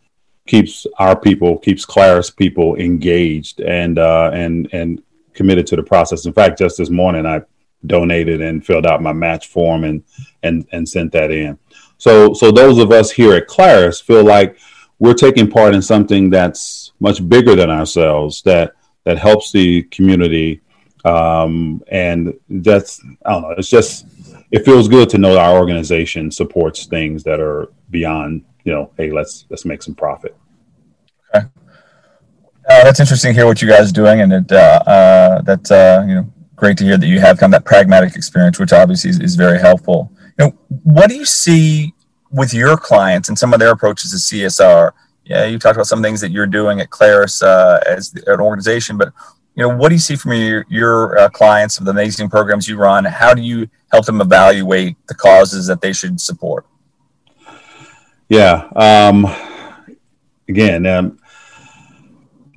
keeps 0.46 0.84
our 0.98 1.18
people 1.18 1.58
keeps 1.58 1.86
Clarus 1.86 2.34
people 2.34 2.74
engaged 2.74 3.60
and 3.60 3.98
uh, 3.98 4.30
and 4.34 4.68
and 4.72 5.00
committed 5.34 5.66
to 5.68 5.76
the 5.76 5.82
process. 5.82 6.26
In 6.26 6.32
fact 6.32 6.58
just 6.58 6.78
this 6.78 6.90
morning 6.90 7.26
i 7.26 7.40
donated 7.86 8.42
and 8.42 8.64
filled 8.64 8.86
out 8.86 9.02
my 9.02 9.12
match 9.12 9.48
form 9.48 9.84
and 9.84 10.02
and 10.42 10.66
and 10.72 10.88
sent 10.88 11.12
that 11.12 11.30
in. 11.30 11.58
So 11.98 12.34
so 12.34 12.50
those 12.50 12.78
of 12.78 12.92
us 12.92 13.10
here 13.10 13.34
at 13.34 13.46
Clarus 13.46 14.00
feel 14.02 14.24
like 14.24 14.58
we're 14.98 15.14
taking 15.14 15.50
part 15.50 15.74
in 15.74 15.82
something 15.82 16.30
that's 16.30 16.92
much 17.00 17.26
bigger 17.28 17.56
than 17.56 17.70
ourselves 17.70 18.42
that 18.42 18.74
that 19.04 19.18
helps 19.18 19.50
the 19.50 19.82
community 19.84 20.60
um, 21.04 21.82
and 21.88 22.38
that's 22.48 23.02
i 23.24 23.32
don't 23.32 23.42
know 23.42 23.54
it's 23.56 23.70
just 23.70 24.06
it 24.50 24.64
feels 24.64 24.88
good 24.88 25.08
to 25.08 25.18
know 25.18 25.38
our 25.38 25.58
organization 25.58 26.30
supports 26.30 26.84
things 26.84 27.24
that 27.24 27.40
are 27.40 27.72
beyond 27.90 28.44
you 28.64 28.72
know 28.72 28.90
hey 28.96 29.10
let's 29.10 29.46
let's 29.48 29.64
make 29.64 29.82
some 29.82 29.94
profit. 29.94 30.36
Okay 31.34 31.46
uh, 32.70 32.84
that's 32.84 33.00
interesting 33.00 33.30
to 33.30 33.34
hear 33.34 33.46
what 33.46 33.60
you 33.60 33.68
guys 33.68 33.90
are 33.90 33.94
doing 33.94 34.20
and 34.20 34.32
it 34.32 34.52
uh, 34.52 34.82
uh, 34.86 35.42
that's 35.42 35.70
uh, 35.70 36.04
you 36.08 36.14
know 36.14 36.32
great 36.56 36.76
to 36.78 36.84
hear 36.84 36.96
that 36.96 37.06
you 37.06 37.20
have 37.20 37.38
kind 37.38 37.54
of 37.54 37.62
that 37.62 37.66
pragmatic 37.66 38.16
experience 38.16 38.58
which 38.58 38.72
obviously 38.72 39.10
is, 39.10 39.18
is 39.20 39.34
very 39.34 39.58
helpful 39.58 40.12
you 40.38 40.44
know 40.44 40.50
what 40.84 41.08
do 41.08 41.16
you 41.16 41.24
see 41.24 41.92
with 42.30 42.54
your 42.54 42.76
clients 42.76 43.28
and 43.28 43.38
some 43.38 43.52
of 43.52 43.60
their 43.60 43.70
approaches 43.70 44.10
to 44.10 44.36
CSR. 44.36 44.92
Yeah, 45.24 45.44
you 45.44 45.58
talked 45.58 45.76
about 45.76 45.86
some 45.86 46.02
things 46.02 46.20
that 46.20 46.30
you're 46.30 46.46
doing 46.46 46.80
at 46.80 46.90
Clarus 46.90 47.42
uh, 47.42 47.80
as 47.86 48.14
an 48.26 48.40
organization, 48.40 48.96
but 48.96 49.12
you 49.54 49.62
know, 49.62 49.68
what 49.68 49.88
do 49.88 49.94
you 49.94 50.00
see 50.00 50.16
from 50.16 50.32
your, 50.32 50.64
your 50.68 51.18
uh, 51.18 51.28
clients 51.28 51.78
of 51.78 51.84
the 51.84 51.90
amazing 51.90 52.30
programs 52.30 52.68
you 52.68 52.76
run? 52.76 53.04
How 53.04 53.34
do 53.34 53.42
you 53.42 53.68
help 53.90 54.06
them 54.06 54.20
evaluate 54.20 54.96
the 55.08 55.14
causes 55.14 55.66
that 55.66 55.80
they 55.80 55.92
should 55.92 56.20
support? 56.20 56.66
Yeah. 58.28 58.68
Um, 58.76 59.26
again, 60.48 60.86
um, 60.86 61.18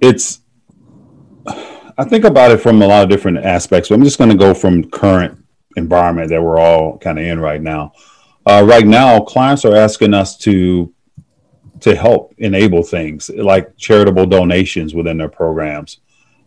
it's, 0.04 0.42
I 1.98 2.04
think 2.04 2.26
about 2.26 2.52
it 2.52 2.58
from 2.58 2.82
a 2.82 2.88
lot 2.88 3.04
of 3.04 3.10
different 3.10 3.38
aspects, 3.38 3.90
but 3.90 3.96
I'm 3.96 4.04
just 4.04 4.18
going 4.18 4.30
to 4.30 4.36
go 4.36 4.54
from 4.54 4.90
current 4.90 5.38
environment 5.76 6.30
that 6.30 6.42
we're 6.42 6.60
all 6.60 6.98
kind 6.98 7.18
of 7.18 7.26
in 7.26 7.40
right 7.40 7.62
now. 7.62 7.94
Uh, 8.46 8.64
right 8.68 8.86
now, 8.86 9.20
clients 9.22 9.64
are 9.66 9.76
asking 9.76 10.14
us 10.14 10.38
to 10.40 10.94
to 11.80 11.96
help 11.96 12.34
enable 12.38 12.82
things 12.82 13.30
like 13.30 13.76
charitable 13.76 14.26
donations 14.26 14.96
within 14.96 15.18
their 15.18 15.28
programs. 15.28 16.00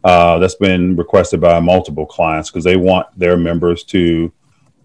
Uh, 0.02 0.38
that's 0.38 0.54
been 0.54 0.96
requested 0.96 1.42
by 1.42 1.60
multiple 1.60 2.06
clients 2.06 2.50
because 2.50 2.64
they 2.64 2.76
want 2.76 3.06
their 3.18 3.36
members 3.36 3.84
to 3.84 4.32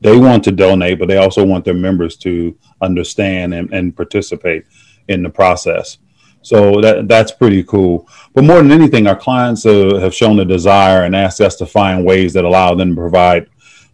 they 0.01 0.17
want 0.17 0.43
to 0.43 0.51
donate, 0.51 0.99
but 0.99 1.07
they 1.07 1.17
also 1.17 1.45
want 1.45 1.63
their 1.63 1.75
members 1.75 2.17
to 2.17 2.57
understand 2.81 3.53
and, 3.53 3.71
and 3.73 3.95
participate 3.95 4.65
in 5.07 5.21
the 5.21 5.29
process. 5.29 5.99
So 6.41 6.81
that 6.81 7.07
that's 7.07 7.31
pretty 7.31 7.63
cool. 7.63 8.07
But 8.33 8.43
more 8.43 8.57
than 8.57 8.71
anything, 8.71 9.07
our 9.07 9.15
clients 9.15 9.65
uh, 9.65 9.99
have 10.01 10.13
shown 10.13 10.39
a 10.39 10.45
desire 10.45 11.03
and 11.03 11.15
asked 11.15 11.41
us 11.41 11.55
to 11.57 11.65
find 11.65 12.05
ways 12.05 12.33
that 12.33 12.45
allow 12.45 12.73
them 12.73 12.89
to 12.89 12.95
provide 12.95 13.47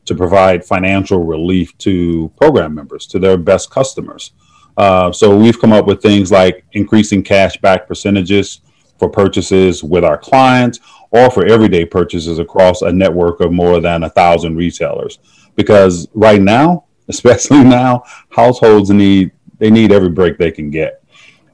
to 0.06 0.16
provide 0.16 0.64
financial 0.64 1.24
relief 1.24 1.78
to 1.80 2.32
program 2.38 2.74
members, 2.74 3.06
to 3.08 3.20
their 3.20 3.38
best 3.38 3.70
customers. 3.70 4.32
Uh, 4.78 5.12
so 5.12 5.38
we've 5.38 5.60
come 5.60 5.74
up 5.74 5.86
with 5.86 6.02
things 6.02 6.32
like 6.32 6.66
increasing 6.74 7.24
cash 7.24 7.58
back 7.58 7.88
percentages 7.88 8.62
for 8.98 9.10
purchases 9.10 9.84
with 9.84 10.04
our 10.04 10.18
clients 10.18 10.80
or 11.12 11.30
for 11.30 11.46
everyday 11.46 11.86
purchases 11.86 12.40
across 12.40 12.82
a 12.82 12.92
network 12.92 13.40
of 13.40 13.52
more 13.52 13.80
than 13.80 14.04
a 14.04 14.10
thousand 14.10 14.56
retailers. 14.56 15.20
Because 15.56 16.08
right 16.14 16.42
now, 16.42 16.86
especially 17.10 17.64
now, 17.64 18.04
households 18.30 18.90
need 18.90 19.32
they 19.60 19.72
need 19.72 19.92
every 19.92 20.10
break 20.10 20.38
they 20.38 20.52
can 20.52 20.70
get. 20.70 21.04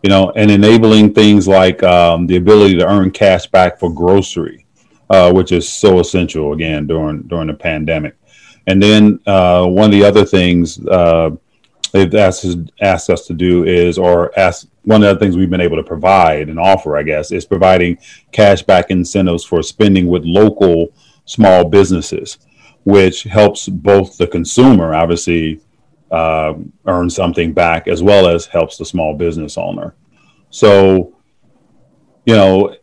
You 0.03 0.09
know, 0.09 0.31
and 0.35 0.51
enabling 0.51 1.13
things 1.13 1.47
like 1.47 1.81
um, 1.81 2.27
the 2.27 2.35
ability 2.35 2.77
to 2.77 2.87
earn 2.87 3.09
cash 3.09 3.47
back 3.47 3.79
for 3.79 3.91
grocery, 3.91 4.65
uh, 5.09 5.31
which 5.31 5.51
is 5.51 5.67
so 5.67 5.99
essential 5.99 6.53
again 6.53 6.85
during 6.85 7.23
during 7.23 7.47
the 7.47 7.53
pandemic. 7.53 8.15
And 8.67 8.81
then 8.81 9.19
uh, 9.25 9.65
one 9.65 9.85
of 9.85 9.91
the 9.91 10.03
other 10.03 10.25
things 10.25 10.85
uh, 10.87 11.31
they've 11.93 12.13
asked 12.13 12.45
asked 12.81 13.09
us 13.09 13.25
to 13.27 13.33
do 13.33 13.63
is, 13.63 13.97
or 13.97 14.37
ask 14.37 14.67
one 14.83 15.01
of 15.03 15.13
the 15.13 15.19
things 15.19 15.37
we've 15.37 15.49
been 15.49 15.61
able 15.61 15.77
to 15.77 15.83
provide 15.83 16.49
and 16.49 16.59
offer, 16.59 16.97
I 16.97 17.03
guess, 17.03 17.31
is 17.31 17.45
providing 17.45 17.97
cash 18.33 18.61
back 18.61 18.91
incentives 18.91 19.45
for 19.45 19.63
spending 19.63 20.07
with 20.07 20.25
local 20.25 20.91
small 21.25 21.63
businesses, 21.63 22.39
which 22.83 23.23
helps 23.23 23.69
both 23.69 24.17
the 24.17 24.27
consumer, 24.27 24.93
obviously, 24.93 25.61
uh, 26.13 26.53
earn 26.85 27.09
something 27.09 27.53
back, 27.53 27.87
as 27.87 28.03
well 28.03 28.27
as 28.27 28.45
helps 28.45 28.77
the 28.77 28.85
small 28.85 29.15
business 29.15 29.57
owner. 29.57 29.95
So, 30.51 31.17
you 32.25 32.35
know, 32.35 32.75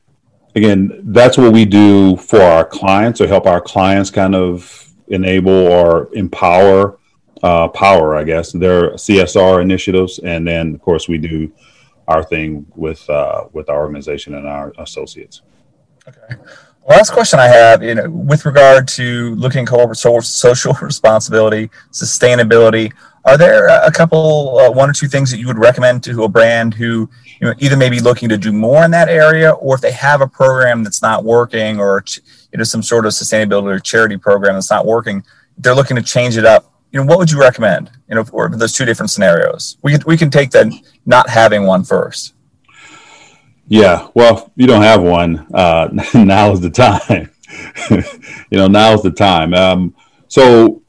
again, 0.56 1.00
that's 1.04 1.38
what 1.38 1.52
we 1.52 1.64
do 1.64 2.16
for 2.16 2.42
our 2.42 2.64
clients 2.64 3.20
or 3.20 3.28
help 3.28 3.46
our 3.46 3.60
clients 3.60 4.10
kind 4.10 4.34
of 4.34 4.92
enable 5.06 5.52
or 5.52 6.10
empower 6.12 6.98
uh, 7.44 7.68
power, 7.68 8.16
I 8.16 8.24
guess, 8.24 8.50
their 8.50 8.94
CSR 8.94 9.62
initiatives. 9.62 10.18
And 10.18 10.46
then, 10.46 10.74
of 10.74 10.80
course, 10.80 11.08
we 11.08 11.16
do 11.16 11.52
our 12.08 12.24
thing 12.24 12.66
with 12.74 13.08
uh, 13.08 13.44
with 13.52 13.70
our 13.70 13.80
organization 13.80 14.34
and 14.34 14.48
our 14.48 14.72
associates. 14.78 15.42
Okay. 16.08 16.34
Last 16.90 17.12
question 17.12 17.38
I 17.38 17.46
have, 17.46 17.84
you 17.84 17.94
know, 17.94 18.10
with 18.10 18.44
regard 18.44 18.88
to 18.88 19.36
looking 19.36 19.62
at 19.62 19.68
corporate 19.68 19.96
social 20.26 20.74
responsibility, 20.82 21.70
sustainability, 21.92 22.92
are 23.24 23.38
there 23.38 23.68
a 23.68 23.92
couple, 23.92 24.58
uh, 24.58 24.72
one 24.72 24.90
or 24.90 24.92
two 24.92 25.06
things 25.06 25.30
that 25.30 25.38
you 25.38 25.46
would 25.46 25.58
recommend 25.58 26.02
to 26.02 26.24
a 26.24 26.28
brand 26.28 26.74
who, 26.74 27.08
you 27.40 27.46
know, 27.46 27.54
either 27.58 27.76
maybe 27.76 28.00
looking 28.00 28.28
to 28.28 28.36
do 28.36 28.50
more 28.50 28.84
in 28.84 28.90
that 28.90 29.08
area, 29.08 29.52
or 29.52 29.76
if 29.76 29.80
they 29.80 29.92
have 29.92 30.20
a 30.20 30.26
program 30.26 30.82
that's 30.82 31.00
not 31.00 31.22
working, 31.22 31.78
or 31.78 32.02
you 32.50 32.58
know, 32.58 32.64
some 32.64 32.82
sort 32.82 33.06
of 33.06 33.12
sustainability 33.12 33.72
or 33.72 33.78
charity 33.78 34.16
program 34.16 34.54
that's 34.54 34.70
not 34.70 34.84
working, 34.84 35.22
they're 35.58 35.76
looking 35.76 35.96
to 35.96 36.02
change 36.02 36.36
it 36.36 36.44
up. 36.44 36.72
You 36.90 36.98
know, 36.98 37.06
what 37.06 37.18
would 37.18 37.30
you 37.30 37.38
recommend? 37.38 37.92
You 38.08 38.16
know, 38.16 38.24
for 38.24 38.48
those 38.48 38.72
two 38.72 38.84
different 38.84 39.10
scenarios, 39.10 39.76
we 39.82 39.96
we 40.06 40.16
can 40.16 40.28
take 40.28 40.50
the 40.50 40.76
not 41.06 41.28
having 41.28 41.66
one 41.66 41.84
first. 41.84 42.34
Yeah, 43.70 44.08
well, 44.14 44.50
you 44.56 44.66
don't 44.66 44.82
have 44.82 45.00
one. 45.00 45.46
Uh, 45.54 45.90
now 46.14 46.50
is 46.50 46.60
the 46.60 46.70
time. 46.70 47.30
you 48.50 48.58
know, 48.58 48.66
now 48.66 48.94
is 48.94 49.02
the 49.02 49.12
time. 49.12 49.54
Um, 49.54 49.94
so 50.26 50.82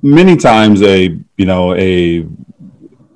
many 0.00 0.34
times, 0.36 0.80
a 0.82 1.14
you 1.36 1.44
know 1.44 1.74
a 1.74 2.26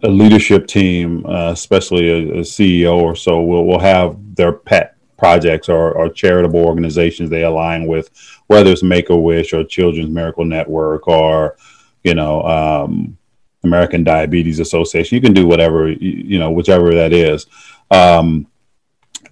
a 0.03 0.09
leadership 0.09 0.66
team, 0.66 1.25
uh, 1.25 1.51
especially 1.53 2.11
a, 2.11 2.40
a, 2.40 2.40
CEO 2.40 2.94
or 2.97 3.16
so, 3.16 3.40
will 3.40 3.66
will 3.66 3.81
have 3.81 4.18
their 4.37 4.53
pet 4.53 4.97
projects 5.16 5.70
or, 5.70 5.92
or 5.92 6.11
charitable 6.11 6.61
organizations 6.61 7.31
they 7.31 7.44
align 7.44 7.87
with, 7.87 8.11
whether 8.49 8.70
it's 8.70 8.83
Make 8.83 9.09
a 9.09 9.16
Wish 9.16 9.55
or 9.55 9.64
Children's 9.64 10.11
Miracle 10.11 10.44
Network 10.44 11.09
or 11.09 11.57
you 12.03 12.14
know 12.14 12.42
um, 12.42 13.16
American 13.62 14.05
Diabetes 14.05 14.61
Association. 14.61 15.16
You 15.16 15.23
can 15.23 15.33
do 15.33 15.47
whatever 15.47 15.88
you, 15.88 15.97
you 16.01 16.38
know, 16.38 16.51
whichever 16.51 16.94
that 16.94 17.14
is. 17.14 17.47
Um, 17.90 18.47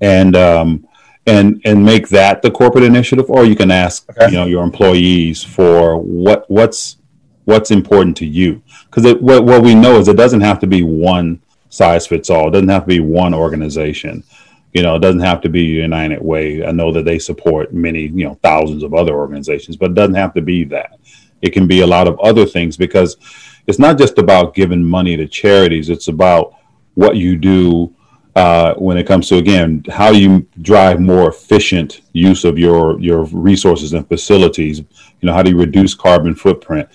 and 0.03 0.37
um, 0.37 0.87
and 1.27 1.63
and 1.65 1.83
make 1.83 2.09
that 2.09 2.43
the 2.43 2.51
corporate 2.51 2.85
initiative, 2.85 3.31
or 3.31 3.47
you 3.47 3.57
can 3.57 3.71
ask 3.71 4.11
okay. 4.11 4.27
you 4.27 4.37
know 4.37 4.45
your 4.45 4.63
employees 4.63 5.43
for 5.43 5.97
what 5.97 6.45
what's 6.51 6.99
what's 7.45 7.71
important 7.71 8.17
to 8.17 8.27
you 8.27 8.63
because 8.85 9.15
what, 9.21 9.45
what 9.45 9.63
we 9.63 9.75
know 9.75 9.99
is 9.99 10.07
it 10.07 10.17
doesn't 10.17 10.43
have 10.43 10.61
to 10.61 10.67
be 10.67 10.83
one 10.83 11.41
size 11.71 12.07
fits 12.07 12.31
all. 12.31 12.49
It 12.49 12.53
doesn't 12.53 12.69
have 12.69 12.83
to 12.83 12.89
be 12.89 13.01
one 13.01 13.33
organization. 13.33 14.23
You 14.73 14.83
know, 14.83 14.97
it 14.97 15.01
doesn't 15.01 15.21
have 15.21 15.41
to 15.43 15.49
be 15.49 15.63
United 15.63 16.23
Way. 16.23 16.65
I 16.65 16.71
know 16.71 16.93
that 16.93 17.05
they 17.05 17.19
support 17.19 17.75
many, 17.75 18.03
you 18.03 18.25
know, 18.25 18.39
thousands 18.43 18.83
of 18.83 18.95
other 18.95 19.15
organizations, 19.15 19.77
but 19.77 19.91
it 19.91 19.95
doesn't 19.95 20.15
have 20.15 20.35
to 20.35 20.43
be 20.43 20.65
that. 20.65 20.99
It 21.41 21.51
can 21.51 21.67
be 21.67 21.81
a 21.81 21.87
lot 21.87 22.07
of 22.07 22.19
other 22.21 22.47
things 22.47 22.77
because 22.77 23.17
it's 23.67 23.79
not 23.79 23.99
just 23.99 24.19
about 24.19 24.55
giving 24.55 24.85
money 24.85 25.17
to 25.17 25.27
charities. 25.27 25.91
It's 25.91 26.09
about 26.09 26.55
what 26.95 27.17
you 27.17 27.37
do 27.37 27.95
uh, 28.35 28.75
when 28.75 28.97
it 28.97 29.07
comes 29.07 29.29
to 29.29 29.37
again 29.37 29.85
how 29.91 30.11
do 30.11 30.19
you 30.19 30.47
drive 30.63 30.99
more 31.01 31.29
efficient 31.29 32.01
use 32.13 32.45
of 32.45 32.59
your 32.59 32.99
your 33.01 33.25
resources 33.25 33.93
and 33.93 34.07
facilities. 34.09 34.79
You 34.79 35.27
know, 35.27 35.33
how 35.33 35.43
do 35.43 35.51
you 35.51 35.59
reduce 35.59 35.95
carbon 35.95 36.35
footprint? 36.35 36.89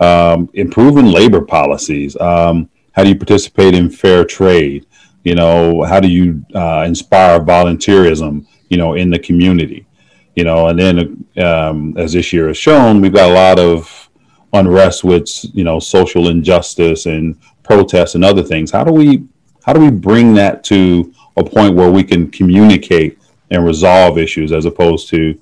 Um, 0.00 0.50
improving 0.54 1.06
labor 1.06 1.40
policies. 1.40 2.16
Um, 2.20 2.68
how 2.92 3.04
do 3.04 3.08
you 3.08 3.16
participate 3.16 3.74
in 3.74 3.90
fair 3.90 4.24
trade? 4.24 4.86
You 5.24 5.34
know, 5.34 5.82
how 5.82 6.00
do 6.00 6.08
you 6.08 6.44
uh, 6.54 6.84
inspire 6.86 7.40
volunteerism? 7.40 8.46
You 8.68 8.76
know, 8.76 8.94
in 8.94 9.10
the 9.10 9.18
community. 9.18 9.86
You 10.34 10.44
know, 10.44 10.68
and 10.68 10.78
then 10.78 11.26
um, 11.44 11.96
as 11.98 12.14
this 12.14 12.32
year 12.32 12.48
has 12.48 12.56
shown, 12.56 13.00
we've 13.00 13.12
got 13.12 13.30
a 13.30 13.34
lot 13.34 13.58
of 13.58 14.08
unrest 14.54 15.04
with 15.04 15.28
you 15.54 15.64
know 15.64 15.78
social 15.78 16.28
injustice 16.28 17.06
and 17.06 17.36
protests 17.62 18.14
and 18.14 18.24
other 18.24 18.42
things. 18.42 18.70
How 18.70 18.84
do 18.84 18.92
we 18.92 19.24
how 19.62 19.72
do 19.72 19.80
we 19.80 19.90
bring 19.90 20.34
that 20.34 20.64
to 20.64 21.12
a 21.36 21.44
point 21.44 21.74
where 21.74 21.90
we 21.90 22.02
can 22.02 22.30
communicate 22.30 23.18
and 23.50 23.64
resolve 23.64 24.18
issues 24.18 24.52
as 24.52 24.64
opposed 24.64 25.08
to, 25.08 25.38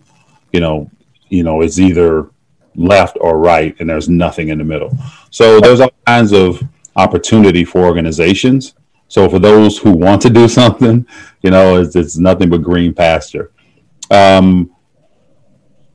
you 0.52 0.60
know, 0.60 0.90
you 1.28 1.42
know, 1.42 1.62
it's 1.62 1.78
either 1.78 2.30
left 2.74 3.16
or 3.20 3.38
right 3.38 3.74
and 3.80 3.88
there's 3.88 4.08
nothing 4.08 4.48
in 4.48 4.58
the 4.58 4.64
middle. 4.64 4.96
So 5.30 5.60
there's 5.60 5.80
all 5.80 5.92
kinds 6.06 6.32
of 6.32 6.62
opportunity 6.96 7.64
for 7.64 7.84
organizations. 7.84 8.74
So 9.08 9.28
for 9.28 9.38
those 9.38 9.78
who 9.78 9.92
want 9.92 10.22
to 10.22 10.30
do 10.30 10.48
something, 10.60 11.06
you 11.42 11.50
know, 11.50 11.80
it's, 11.80 11.96
it's 11.96 12.16
nothing 12.16 12.50
but 12.50 12.62
green 12.62 12.94
pasture. 12.94 13.52
Um, 14.10 14.74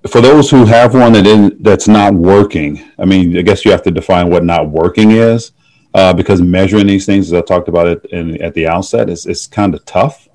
for 0.08 0.22
those 0.22 0.50
who 0.50 0.66
have 0.66 0.94
one 0.94 1.14
that 1.14 1.26
in, 1.26 1.58
that's 1.62 1.88
not 1.88 2.14
working, 2.14 2.84
I 3.00 3.06
mean, 3.06 3.38
I 3.38 3.42
guess 3.42 3.66
you 3.66 3.72
have 3.72 3.82
to 3.84 3.92
define 3.92 4.30
what 4.30 4.44
not 4.44 4.70
working 4.70 5.12
is 5.12 5.52
uh, 5.96 6.14
because 6.14 6.42
measuring 6.42 6.88
these 6.88 7.06
things, 7.06 7.28
as 7.28 7.34
I 7.34 7.40
talked 7.40 7.70
about 7.70 7.88
it 7.88 8.06
in, 8.12 8.42
at 8.42 8.54
the 8.54 8.68
outset, 8.68 9.10
is 9.10 9.26
it's 9.26 9.48
kind 9.48 9.74
of 9.74 9.86
tough 9.86 10.28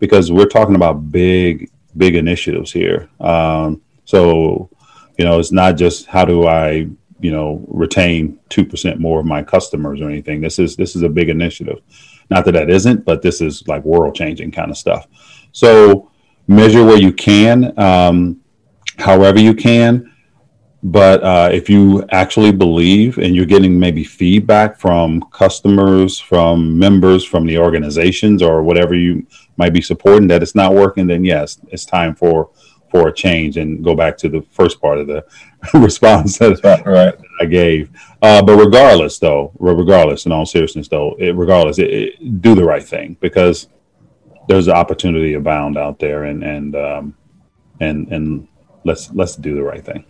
because 0.00 0.32
we're 0.32 0.44
talking 0.46 0.74
about 0.74 1.12
big, 1.12 1.70
big 1.96 2.16
initiatives 2.16 2.72
here. 2.72 3.08
Um, 3.20 3.80
so, 4.04 4.68
you 5.16 5.24
know, 5.24 5.38
it's 5.38 5.52
not 5.52 5.76
just 5.76 6.06
how 6.06 6.24
do 6.24 6.48
I, 6.48 6.88
you 7.20 7.30
know, 7.30 7.64
retain 7.68 8.40
two 8.48 8.64
percent 8.64 8.98
more 8.98 9.20
of 9.20 9.26
my 9.26 9.40
customers 9.40 10.00
or 10.00 10.10
anything. 10.10 10.40
This 10.40 10.58
is 10.58 10.74
this 10.74 10.96
is 10.96 11.02
a 11.02 11.08
big 11.08 11.28
initiative. 11.28 11.80
Not 12.28 12.44
that 12.46 12.52
that 12.52 12.68
isn't, 12.68 13.04
but 13.04 13.22
this 13.22 13.40
is 13.40 13.66
like 13.68 13.84
world 13.84 14.16
changing 14.16 14.50
kind 14.50 14.70
of 14.72 14.76
stuff. 14.76 15.06
So 15.52 16.10
measure 16.48 16.84
where 16.84 16.98
you 16.98 17.12
can, 17.12 17.78
um, 17.78 18.40
however 18.98 19.38
you 19.38 19.54
can 19.54 20.12
but 20.84 21.22
uh, 21.22 21.48
if 21.50 21.70
you 21.70 22.04
actually 22.10 22.52
believe 22.52 23.16
and 23.16 23.34
you're 23.34 23.46
getting 23.46 23.78
maybe 23.78 24.04
feedback 24.04 24.78
from 24.78 25.22
customers, 25.32 26.20
from 26.20 26.78
members, 26.78 27.24
from 27.24 27.46
the 27.46 27.56
organizations, 27.56 28.42
or 28.42 28.62
whatever 28.62 28.94
you 28.94 29.26
might 29.56 29.72
be 29.72 29.80
supporting 29.80 30.28
that 30.28 30.42
it's 30.42 30.54
not 30.54 30.74
working, 30.74 31.06
then 31.06 31.24
yes, 31.24 31.58
it's 31.68 31.86
time 31.86 32.14
for 32.14 32.50
for 32.90 33.08
a 33.08 33.12
change 33.12 33.56
and 33.56 33.82
go 33.82 33.94
back 33.96 34.16
to 34.18 34.28
the 34.28 34.42
first 34.52 34.78
part 34.80 34.98
of 34.98 35.06
the 35.06 35.24
response 35.74 36.38
that, 36.38 36.60
right, 36.62 36.86
right. 36.86 37.14
I 37.40 37.46
gave. 37.46 37.90
Uh, 38.20 38.42
but 38.42 38.56
regardless, 38.56 39.18
though, 39.18 39.52
regardless, 39.58 40.26
in 40.26 40.32
all 40.32 40.46
seriousness, 40.46 40.86
though, 40.86 41.16
it, 41.18 41.34
regardless, 41.34 41.78
it, 41.78 41.90
it, 41.90 42.42
do 42.42 42.54
the 42.54 42.62
right 42.62 42.84
thing 42.84 43.16
because 43.20 43.68
there's 44.48 44.68
opportunity 44.68 45.32
abound 45.32 45.78
out 45.78 45.98
there, 45.98 46.24
and 46.24 46.44
and 46.44 46.76
um, 46.76 47.16
and 47.80 48.12
and 48.12 48.48
let's 48.84 49.10
let's 49.12 49.34
do 49.34 49.54
the 49.54 49.62
right 49.62 49.84
thing. 49.84 50.04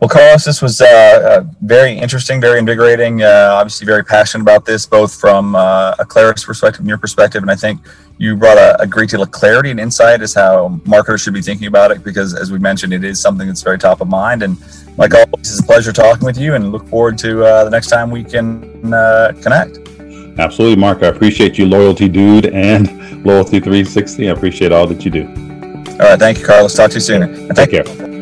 Well, 0.00 0.08
Carlos, 0.08 0.46
this 0.46 0.62
was 0.62 0.80
uh, 0.80 0.86
uh, 0.86 1.44
very 1.60 1.92
interesting, 1.92 2.40
very 2.40 2.58
invigorating. 2.58 3.22
Uh, 3.22 3.50
obviously, 3.52 3.84
very 3.84 4.02
passionate 4.02 4.40
about 4.40 4.64
this, 4.64 4.86
both 4.86 5.14
from 5.14 5.54
uh, 5.54 5.94
a 5.98 6.06
Clarus 6.06 6.42
perspective 6.42 6.80
and 6.80 6.88
your 6.88 6.96
perspective. 6.96 7.42
And 7.42 7.50
I 7.50 7.54
think 7.54 7.82
you 8.16 8.34
brought 8.34 8.56
a, 8.56 8.80
a, 8.80 8.86
great 8.86 9.10
deal 9.10 9.20
of 9.20 9.30
clarity 9.30 9.70
and 9.70 9.78
insight 9.78 10.22
as 10.22 10.32
how 10.32 10.80
marketers 10.86 11.20
should 11.20 11.34
be 11.34 11.42
thinking 11.42 11.66
about 11.66 11.90
it, 11.90 12.02
because 12.02 12.34
as 12.34 12.50
we 12.50 12.58
mentioned, 12.58 12.94
it 12.94 13.04
is 13.04 13.20
something 13.20 13.46
that's 13.46 13.60
very 13.60 13.78
top 13.78 14.00
of 14.00 14.08
mind. 14.08 14.42
And 14.42 14.56
like 14.96 15.12
always, 15.12 15.28
it's 15.40 15.60
a 15.60 15.62
pleasure 15.62 15.92
talking 15.92 16.24
with 16.24 16.38
you, 16.38 16.54
and 16.54 16.72
look 16.72 16.88
forward 16.88 17.18
to 17.18 17.44
uh, 17.44 17.64
the 17.64 17.70
next 17.70 17.88
time 17.88 18.10
we 18.10 18.24
can 18.24 18.94
uh, 18.94 19.34
connect. 19.42 19.86
Absolutely, 20.38 20.76
Mark. 20.76 21.02
I 21.02 21.08
appreciate 21.08 21.58
you, 21.58 21.66
loyalty 21.66 22.08
dude, 22.08 22.46
and 22.46 23.22
loyalty 23.22 23.60
360. 23.60 24.30
I 24.30 24.32
appreciate 24.32 24.72
all 24.72 24.86
that 24.86 25.04
you 25.04 25.10
do. 25.10 25.26
All 25.26 26.08
right, 26.08 26.18
thank 26.18 26.38
you, 26.38 26.46
Carlos. 26.46 26.74
Talk 26.74 26.90
to 26.92 26.94
you 26.94 27.00
soon. 27.00 27.54
Take 27.54 27.72
care. 27.72 28.19